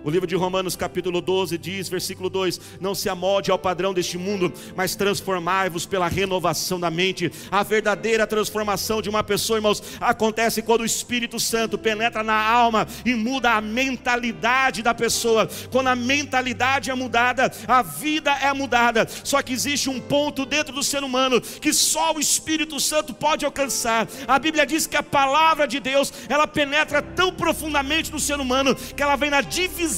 O 0.01 0.09
livro 0.09 0.25
de 0.25 0.35
Romanos, 0.35 0.77
capítulo 0.77 1.19
12, 1.19 1.57
diz, 1.57 1.89
versículo 1.89 2.29
2: 2.29 2.59
Não 2.79 2.95
se 2.95 3.09
amolde 3.09 3.51
ao 3.51 3.59
padrão 3.59 3.93
deste 3.93 4.17
mundo, 4.17 4.51
mas 4.73 4.95
transformai-vos 4.95 5.85
pela 5.85 6.07
renovação 6.07 6.79
da 6.79 6.89
mente. 6.89 7.29
A 7.51 7.63
verdadeira 7.63 8.25
transformação 8.25 9.01
de 9.01 9.09
uma 9.09 9.23
pessoa, 9.23 9.57
irmãos, 9.57 9.83
acontece 9.99 10.61
quando 10.61 10.81
o 10.81 10.85
Espírito 10.85 11.37
Santo 11.37 11.77
penetra 11.77 12.23
na 12.23 12.41
alma 12.41 12.87
e 13.05 13.13
muda 13.13 13.51
a 13.51 13.61
mentalidade 13.61 14.81
da 14.81 14.93
pessoa. 14.93 15.49
Quando 15.69 15.87
a 15.87 15.95
mentalidade 15.95 16.89
é 16.89 16.95
mudada, 16.95 17.51
a 17.67 17.81
vida 17.81 18.31
é 18.31 18.53
mudada. 18.53 19.05
Só 19.23 19.41
que 19.41 19.51
existe 19.51 19.89
um 19.89 19.99
ponto 19.99 20.45
dentro 20.45 20.73
do 20.73 20.83
ser 20.83 21.03
humano 21.03 21.41
que 21.41 21.73
só 21.73 22.13
o 22.13 22.21
Espírito 22.21 22.79
Santo 22.79 23.13
pode 23.13 23.43
alcançar. 23.43 24.07
A 24.25 24.39
Bíblia 24.39 24.65
diz 24.65 24.87
que 24.87 24.95
a 24.95 25.03
palavra 25.03 25.67
de 25.67 25.79
Deus, 25.81 26.13
ela 26.29 26.47
penetra 26.47 27.01
tão 27.01 27.33
profundamente 27.33 28.13
no 28.13 28.19
ser 28.19 28.39
humano 28.39 28.73
que 28.73 29.03
ela 29.03 29.17
vem 29.17 29.29
na 29.29 29.41
divisão 29.41 29.88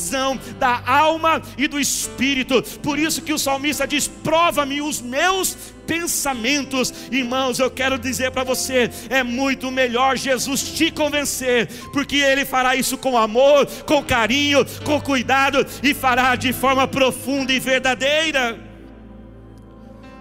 da 0.60 0.82
alma 0.86 1.42
e 1.58 1.68
do 1.68 1.80
espírito. 1.80 2.62
Por 2.82 2.98
isso 2.98 3.22
que 3.22 3.34
o 3.34 3.40
salmista 3.40 3.88
diz: 3.88 4.08
"Prova-me 4.08 4.82
os 4.82 5.02
meus 5.02 5.56
pensamentos". 5.86 6.94
Irmãos, 7.12 7.60
eu 7.60 7.70
quero 7.70 8.00
dizer 8.00 8.32
para 8.32 8.44
você, 8.44 8.90
é 9.10 9.24
muito 9.24 9.70
melhor 9.72 10.18
Jesus 10.18 10.64
te 10.64 10.90
convencer, 10.92 11.68
porque 11.92 12.18
ele 12.18 12.46
fará 12.46 12.76
isso 12.76 12.98
com 12.98 13.18
amor, 13.18 13.66
com 13.86 14.04
carinho, 14.04 14.66
com 14.86 15.02
cuidado 15.02 15.66
e 15.84 15.94
fará 15.94 16.36
de 16.36 16.54
forma 16.54 16.88
profunda 16.88 17.52
e 17.52 17.60
verdadeira. 17.60 18.58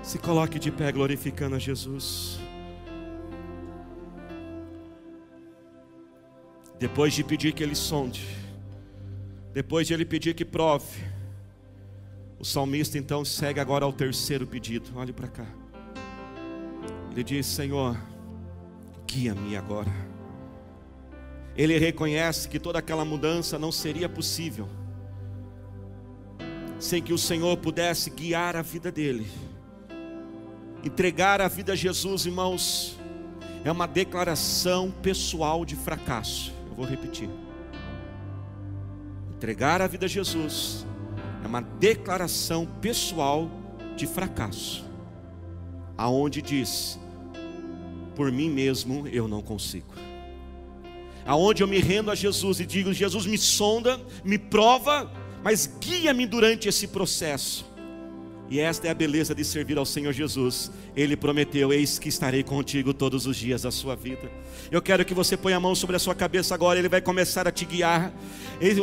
Se 0.02 0.18
coloque 0.18 0.58
de 0.58 0.72
pé 0.72 0.90
glorificando 0.90 1.54
a 1.54 1.58
Jesus. 1.58 2.40
Depois 6.80 7.12
de 7.12 7.22
pedir 7.22 7.52
que 7.52 7.62
ele 7.62 7.74
sonde, 7.74 8.26
depois 9.52 9.86
de 9.86 9.94
ele 9.94 10.04
pedir 10.04 10.34
que 10.34 10.44
prove, 10.44 11.02
o 12.38 12.44
salmista 12.44 12.96
então 12.96 13.24
segue 13.24 13.60
agora 13.60 13.84
ao 13.84 13.92
terceiro 13.92 14.46
pedido. 14.46 14.90
Olhe 14.96 15.12
para 15.12 15.28
cá. 15.28 15.46
Ele 17.10 17.24
diz: 17.24 17.46
Senhor, 17.46 17.96
guia-me 19.06 19.56
agora. 19.56 19.92
Ele 21.56 21.78
reconhece 21.78 22.48
que 22.48 22.58
toda 22.58 22.78
aquela 22.78 23.04
mudança 23.04 23.58
não 23.58 23.72
seria 23.72 24.08
possível 24.08 24.68
sem 26.80 27.02
que 27.02 27.12
o 27.12 27.18
Senhor 27.18 27.58
pudesse 27.58 28.08
guiar 28.08 28.56
a 28.56 28.62
vida 28.62 28.90
dele. 28.90 29.26
Entregar 30.82 31.40
a 31.42 31.46
vida 31.46 31.74
a 31.74 31.76
Jesus, 31.76 32.24
irmãos, 32.24 32.98
é 33.62 33.70
uma 33.70 33.86
declaração 33.86 34.90
pessoal 34.90 35.64
de 35.66 35.76
fracasso. 35.76 36.52
Eu 36.70 36.74
vou 36.74 36.86
repetir. 36.86 37.28
Entregar 39.40 39.80
a 39.80 39.86
vida 39.86 40.04
a 40.04 40.08
Jesus 40.08 40.84
é 41.42 41.46
uma 41.46 41.62
declaração 41.62 42.66
pessoal 42.66 43.50
de 43.96 44.06
fracasso, 44.06 44.84
aonde 45.96 46.42
diz: 46.42 47.00
por 48.14 48.30
mim 48.30 48.50
mesmo 48.50 49.08
eu 49.08 49.26
não 49.26 49.40
consigo. 49.40 49.94
Aonde 51.24 51.62
eu 51.62 51.66
me 51.66 51.78
rendo 51.78 52.10
a 52.10 52.14
Jesus 52.14 52.60
e 52.60 52.66
digo: 52.66 52.92
Jesus 52.92 53.24
me 53.24 53.38
sonda, 53.38 53.98
me 54.22 54.36
prova, 54.36 55.10
mas 55.42 55.66
guia-me 55.80 56.26
durante 56.26 56.68
esse 56.68 56.88
processo. 56.88 57.64
E 58.50 58.58
esta 58.58 58.88
é 58.88 58.90
a 58.90 58.94
beleza 58.94 59.32
de 59.32 59.44
servir 59.44 59.78
ao 59.78 59.86
Senhor 59.86 60.12
Jesus. 60.12 60.72
Ele 60.96 61.16
prometeu: 61.16 61.72
Eis 61.72 62.00
que 62.00 62.08
estarei 62.08 62.42
contigo 62.42 62.92
todos 62.92 63.24
os 63.24 63.36
dias 63.36 63.62
da 63.62 63.70
sua 63.70 63.94
vida. 63.94 64.28
Eu 64.72 64.82
quero 64.82 65.04
que 65.04 65.14
você 65.14 65.36
ponha 65.36 65.56
a 65.56 65.60
mão 65.60 65.72
sobre 65.72 65.94
a 65.94 66.00
sua 66.00 66.16
cabeça 66.16 66.52
agora. 66.52 66.76
Ele 66.76 66.88
vai 66.88 67.00
começar 67.00 67.46
a 67.46 67.52
te 67.52 67.64
guiar. 67.64 68.12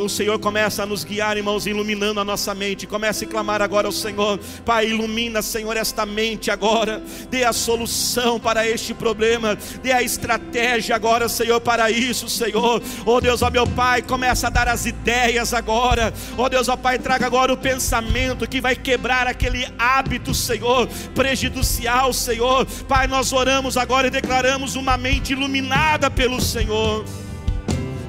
O 0.02 0.08
Senhor 0.08 0.38
começa 0.38 0.82
a 0.82 0.86
nos 0.86 1.04
guiar, 1.04 1.36
irmãos, 1.36 1.66
iluminando 1.66 2.18
a 2.18 2.24
nossa 2.24 2.54
mente. 2.54 2.86
Comece 2.86 3.26
a 3.26 3.28
clamar 3.28 3.60
agora 3.60 3.86
ao 3.86 3.92
Senhor: 3.92 4.40
Pai, 4.64 4.88
ilumina, 4.88 5.42
Senhor, 5.42 5.76
esta 5.76 6.06
mente 6.06 6.50
agora. 6.50 7.02
Dê 7.28 7.44
a 7.44 7.52
solução 7.52 8.40
para 8.40 8.66
este 8.66 8.94
problema. 8.94 9.54
Dê 9.82 9.92
a 9.92 10.02
estratégia 10.02 10.96
agora, 10.96 11.28
Senhor, 11.28 11.60
para 11.60 11.90
isso, 11.90 12.26
Senhor. 12.26 12.82
Oh 13.04 13.20
Deus, 13.20 13.42
ó 13.42 13.50
meu 13.50 13.66
Pai, 13.66 14.00
começa 14.00 14.46
a 14.46 14.50
dar 14.50 14.66
as 14.66 14.86
ideias 14.86 15.52
agora. 15.52 16.14
Oh 16.38 16.48
Deus, 16.48 16.68
ó 16.68 16.76
Pai, 16.76 16.98
traga 16.98 17.26
agora 17.26 17.52
o 17.52 17.56
pensamento 17.56 18.48
que 18.48 18.62
vai 18.62 18.74
quebrar 18.74 19.26
aquele 19.26 19.57
aquele 19.58 19.74
hábito, 19.78 20.34
Senhor, 20.34 20.88
prejudicial, 21.14 22.12
Senhor. 22.12 22.66
Pai, 22.86 23.06
nós 23.06 23.32
oramos 23.32 23.76
agora 23.76 24.06
e 24.06 24.10
declaramos 24.10 24.76
uma 24.76 24.96
mente 24.96 25.32
iluminada 25.32 26.10
pelo 26.10 26.40
Senhor. 26.40 27.04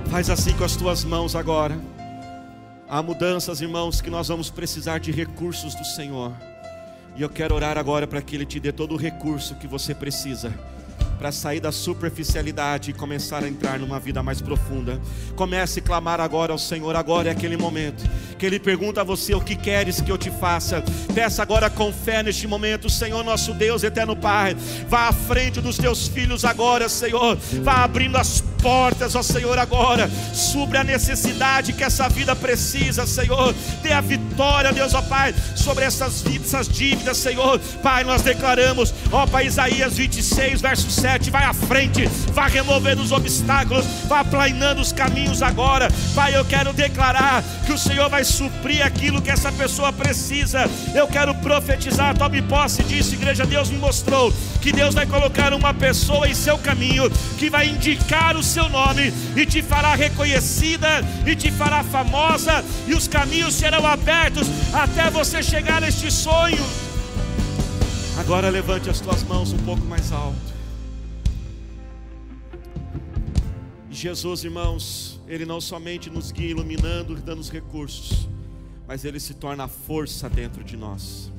Faz 0.09 0.29
assim 0.29 0.53
com 0.53 0.63
as 0.63 0.75
tuas 0.75 1.03
mãos 1.03 1.35
agora. 1.35 1.79
Há 2.87 3.01
mudanças, 3.01 3.61
irmãos, 3.61 4.01
que 4.01 4.09
nós 4.09 4.27
vamos 4.27 4.49
precisar 4.49 4.99
de 4.99 5.11
recursos 5.11 5.75
do 5.75 5.85
Senhor. 5.85 6.33
E 7.15 7.21
eu 7.21 7.29
quero 7.29 7.55
orar 7.55 7.77
agora 7.77 8.07
para 8.07 8.21
que 8.21 8.35
Ele 8.35 8.45
te 8.45 8.59
dê 8.59 8.71
todo 8.71 8.93
o 8.93 8.97
recurso 8.97 9.55
que 9.55 9.67
você 9.67 9.93
precisa 9.93 10.53
para 11.19 11.33
sair 11.33 11.59
da 11.59 11.69
superficialidade 11.69 12.91
e 12.91 12.93
começar 12.93 13.43
a 13.43 13.47
entrar 13.47 13.77
numa 13.77 13.99
vida 13.99 14.23
mais 14.23 14.39
profunda. 14.39 15.01
Comece 15.35 15.79
a 15.79 15.81
clamar 15.81 16.21
agora 16.21 16.53
ao 16.53 16.57
Senhor, 16.57 16.95
agora 16.95 17.27
é 17.27 17.31
aquele 17.31 17.57
momento 17.57 18.09
que 18.37 18.45
Ele 18.45 18.57
pergunta 18.57 19.01
a 19.01 19.03
você 19.03 19.35
o 19.35 19.41
que 19.41 19.57
queres 19.57 19.99
que 19.99 20.09
eu 20.09 20.17
te 20.17 20.31
faça. 20.31 20.81
Peça 21.13 21.41
agora 21.41 21.69
com 21.69 21.91
fé 21.91 22.23
neste 22.23 22.47
momento, 22.47 22.89
Senhor 22.89 23.21
nosso 23.21 23.53
Deus, 23.53 23.83
eterno 23.83 24.15
Pai, 24.15 24.55
vá 24.87 25.09
à 25.09 25.11
frente 25.11 25.59
dos 25.59 25.77
teus 25.77 26.07
filhos 26.07 26.45
agora, 26.45 26.87
Senhor, 26.87 27.35
vá 27.61 27.83
abrindo 27.83 28.17
as 28.17 28.41
portas, 28.61 29.13
ó 29.15 29.21
Senhor, 29.21 29.57
agora, 29.57 30.09
sobre 30.33 30.77
a 30.77 30.83
necessidade 30.83 31.73
que 31.73 31.83
essa 31.83 32.07
vida 32.07 32.33
precisa, 32.33 33.05
Senhor, 33.05 33.53
dê 33.81 33.91
a 33.91 33.99
vitória, 33.99 34.28
Deus, 34.73 34.93
ó 34.93 35.01
Pai, 35.01 35.35
sobre 35.53 35.83
essas 35.83 36.21
vidas, 36.21 36.47
essas 36.47 36.69
dívidas, 36.69 37.17
Senhor, 37.17 37.59
Pai, 37.83 38.05
nós 38.05 38.21
declaramos, 38.21 38.93
ó 39.11 39.27
Pai, 39.27 39.47
Isaías 39.47 39.97
26, 39.97 40.61
verso 40.61 40.89
7 40.89 41.29
vai 41.29 41.43
à 41.43 41.53
frente, 41.53 42.05
vá 42.31 42.47
removendo 42.47 43.01
os 43.01 43.11
obstáculos, 43.11 43.85
vá 44.07 44.21
aplanando 44.21 44.79
os 44.79 44.93
caminhos 44.93 45.41
agora. 45.41 45.89
Pai, 46.15 46.37
eu 46.37 46.45
quero 46.45 46.71
declarar 46.71 47.43
que 47.65 47.73
o 47.73 47.77
Senhor 47.77 48.09
vai 48.09 48.23
suprir 48.23 48.85
aquilo 48.85 49.21
que 49.21 49.29
essa 49.29 49.51
pessoa 49.51 49.91
precisa. 49.91 50.69
Eu 50.95 51.07
quero 51.07 51.35
profetizar, 51.35 52.17
tome 52.17 52.41
posse 52.41 52.81
disso, 52.83 53.15
igreja. 53.15 53.45
Deus 53.45 53.69
me 53.69 53.77
mostrou 53.77 54.33
que 54.61 54.71
Deus 54.71 54.95
vai 54.95 55.05
colocar 55.05 55.53
uma 55.53 55.73
pessoa 55.73 56.29
em 56.29 56.33
seu 56.33 56.57
caminho 56.57 57.09
que 57.37 57.49
vai 57.49 57.67
indicar 57.67 58.37
o 58.37 58.43
seu 58.43 58.69
nome 58.69 59.13
e 59.35 59.45
te 59.45 59.61
fará 59.61 59.95
reconhecida 59.95 61.03
e 61.25 61.35
te 61.35 61.51
fará 61.51 61.83
famosa, 61.83 62.63
e 62.87 62.93
os 62.93 63.07
caminhos 63.07 63.53
serão 63.53 63.85
abertos 63.85 64.28
até 64.73 65.09
você 65.09 65.41
chegar 65.41 65.81
neste 65.81 66.11
sonho. 66.11 66.63
Agora 68.19 68.49
levante 68.49 68.89
as 68.89 68.99
tuas 68.99 69.23
mãos 69.23 69.53
um 69.53 69.57
pouco 69.59 69.85
mais 69.85 70.11
alto. 70.11 70.37
Jesus, 73.89 74.43
irmãos, 74.43 75.19
Ele 75.27 75.45
não 75.45 75.59
somente 75.59 76.09
nos 76.09 76.31
guia 76.31 76.51
iluminando 76.51 77.13
e 77.13 77.21
dando 77.21 77.39
os 77.39 77.49
recursos, 77.49 78.29
mas 78.87 79.03
Ele 79.03 79.19
se 79.19 79.33
torna 79.33 79.65
a 79.65 79.67
força 79.67 80.29
dentro 80.29 80.63
de 80.63 80.77
nós. 80.77 81.31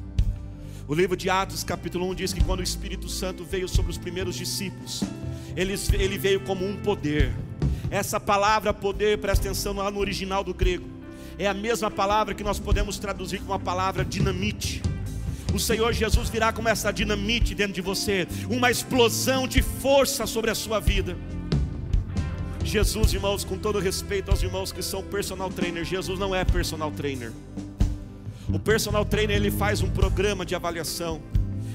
O 0.86 0.94
livro 0.94 1.16
de 1.16 1.30
Atos, 1.30 1.62
capítulo 1.62 2.08
1, 2.10 2.14
diz 2.16 2.32
que 2.32 2.42
quando 2.42 2.60
o 2.60 2.64
Espírito 2.64 3.08
Santo 3.08 3.44
veio 3.44 3.68
sobre 3.68 3.92
os 3.92 3.98
primeiros 3.98 4.34
discípulos, 4.34 5.02
ele, 5.56 5.74
ele 5.92 6.18
veio 6.18 6.40
como 6.40 6.66
um 6.66 6.76
poder. 6.76 7.32
Essa 7.90 8.18
palavra 8.18 8.74
poder, 8.74 9.18
presta 9.18 9.46
atenção 9.46 9.72
lá 9.74 9.90
no 9.90 9.98
original 10.00 10.42
do 10.42 10.52
grego, 10.52 10.86
é 11.40 11.46
a 11.46 11.54
mesma 11.54 11.90
palavra 11.90 12.34
que 12.34 12.44
nós 12.44 12.58
podemos 12.58 12.98
traduzir 12.98 13.38
como 13.38 13.54
a 13.54 13.58
palavra 13.58 14.04
dinamite. 14.04 14.82
O 15.54 15.58
Senhor 15.58 15.90
Jesus 15.94 16.28
virá 16.28 16.52
como 16.52 16.68
essa 16.68 16.92
dinamite 16.92 17.54
dentro 17.54 17.72
de 17.72 17.80
você, 17.80 18.28
uma 18.50 18.70
explosão 18.70 19.48
de 19.48 19.62
força 19.62 20.26
sobre 20.26 20.50
a 20.50 20.54
sua 20.54 20.78
vida. 20.78 21.16
Jesus, 22.62 23.14
irmãos, 23.14 23.42
com 23.42 23.56
todo 23.56 23.78
respeito 23.78 24.30
aos 24.30 24.42
irmãos 24.42 24.70
que 24.70 24.82
são 24.82 25.02
personal 25.02 25.48
trainer, 25.48 25.82
Jesus 25.82 26.18
não 26.18 26.34
é 26.34 26.44
personal 26.44 26.90
trainer. 26.90 27.32
O 28.52 28.58
personal 28.58 29.06
trainer 29.06 29.36
ele 29.36 29.50
faz 29.50 29.80
um 29.80 29.88
programa 29.88 30.44
de 30.44 30.54
avaliação, 30.54 31.22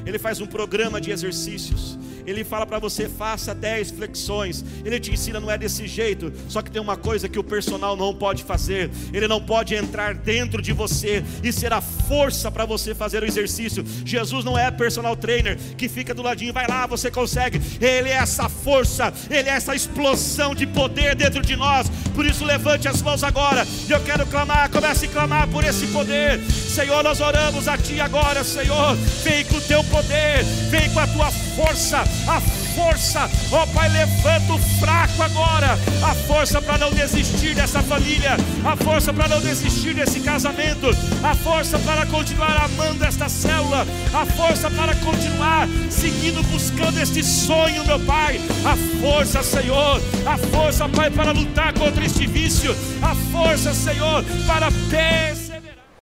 ele 0.05 0.19
faz 0.19 0.39
um 0.39 0.45
programa 0.45 1.01
de 1.01 1.09
exercícios, 1.09 1.97
ele 2.25 2.43
fala 2.43 2.65
para 2.65 2.79
você, 2.79 3.07
faça 3.07 3.53
10 3.53 3.91
flexões. 3.91 4.63
Ele 4.83 4.99
te 4.99 5.11
ensina, 5.11 5.39
não 5.39 5.51
é 5.51 5.57
desse 5.57 5.87
jeito. 5.87 6.31
Só 6.47 6.61
que 6.61 6.71
tem 6.71 6.81
uma 6.81 6.97
coisa 6.97 7.29
que 7.29 7.39
o 7.39 7.43
personal 7.43 7.95
não 7.95 8.13
pode 8.13 8.43
fazer: 8.43 8.89
ele 9.13 9.27
não 9.27 9.41
pode 9.41 9.75
entrar 9.75 10.13
dentro 10.13 10.61
de 10.61 10.73
você 10.73 11.23
e 11.43 11.51
ser 11.51 11.73
a 11.73 11.81
força 11.81 12.51
para 12.51 12.65
você 12.65 12.95
fazer 12.95 13.23
o 13.23 13.25
exercício. 13.25 13.85
Jesus 14.03 14.43
não 14.43 14.57
é 14.57 14.71
personal 14.71 15.15
trainer 15.15 15.57
que 15.77 15.87
fica 15.87 16.13
do 16.13 16.21
ladinho, 16.21 16.53
vai 16.53 16.67
lá, 16.67 16.85
você 16.87 17.11
consegue. 17.11 17.61
Ele 17.79 18.09
é 18.09 18.13
essa 18.13 18.49
força, 18.49 19.13
ele 19.29 19.49
é 19.49 19.53
essa 19.53 19.75
explosão 19.75 20.55
de 20.55 20.65
poder 20.65 21.15
dentro 21.15 21.41
de 21.41 21.55
nós. 21.55 21.89
Por 22.13 22.25
isso, 22.25 22.45
levante 22.45 22.87
as 22.87 23.01
mãos 23.01 23.23
agora. 23.23 23.65
E 23.87 23.91
eu 23.91 23.99
quero 24.01 24.25
clamar, 24.27 24.69
comece 24.69 25.05
a 25.05 25.09
clamar 25.09 25.47
por 25.47 25.63
esse 25.63 25.87
poder. 25.87 26.39
Senhor, 26.49 27.03
nós 27.03 27.21
oramos 27.21 27.67
a 27.67 27.77
Ti 27.77 27.99
agora, 27.99 28.43
Senhor. 28.43 28.95
Vem 29.23 29.45
com 29.45 29.57
o 29.57 29.61
Teu 29.61 29.83
poder, 29.85 30.43
vem 30.69 30.89
com 30.91 30.99
a 30.99 31.07
Tua 31.07 31.31
força 31.31 32.03
a 32.27 32.41
força, 32.75 33.29
ó 33.51 33.65
Pai, 33.67 33.89
levanta 33.89 34.53
o 34.53 34.59
fraco 34.79 35.21
agora, 35.21 35.77
a 36.03 36.13
força 36.13 36.61
para 36.61 36.77
não 36.77 36.91
desistir 36.91 37.55
dessa 37.55 37.81
família, 37.81 38.37
a 38.63 38.75
força 38.75 39.13
para 39.13 39.27
não 39.27 39.41
desistir 39.41 39.93
desse 39.93 40.19
casamento, 40.19 40.87
a 41.23 41.33
força 41.35 41.79
para 41.79 42.05
continuar 42.05 42.65
amando 42.65 43.05
esta 43.05 43.29
célula, 43.29 43.85
a 44.13 44.25
força 44.25 44.69
para 44.69 44.95
continuar 44.95 45.67
seguindo, 45.89 46.43
buscando 46.51 46.99
este 46.99 47.23
sonho, 47.23 47.85
meu 47.85 47.99
Pai, 47.99 48.39
a 48.65 48.75
força, 49.01 49.41
Senhor, 49.43 50.01
a 50.25 50.37
força, 50.37 50.89
Pai, 50.89 51.09
para 51.09 51.31
lutar 51.31 51.73
contra 51.73 52.05
este 52.05 52.27
vício, 52.27 52.75
a 53.01 53.15
força, 53.31 53.73
Senhor, 53.73 54.23
para 54.47 54.69
pés 54.89 55.44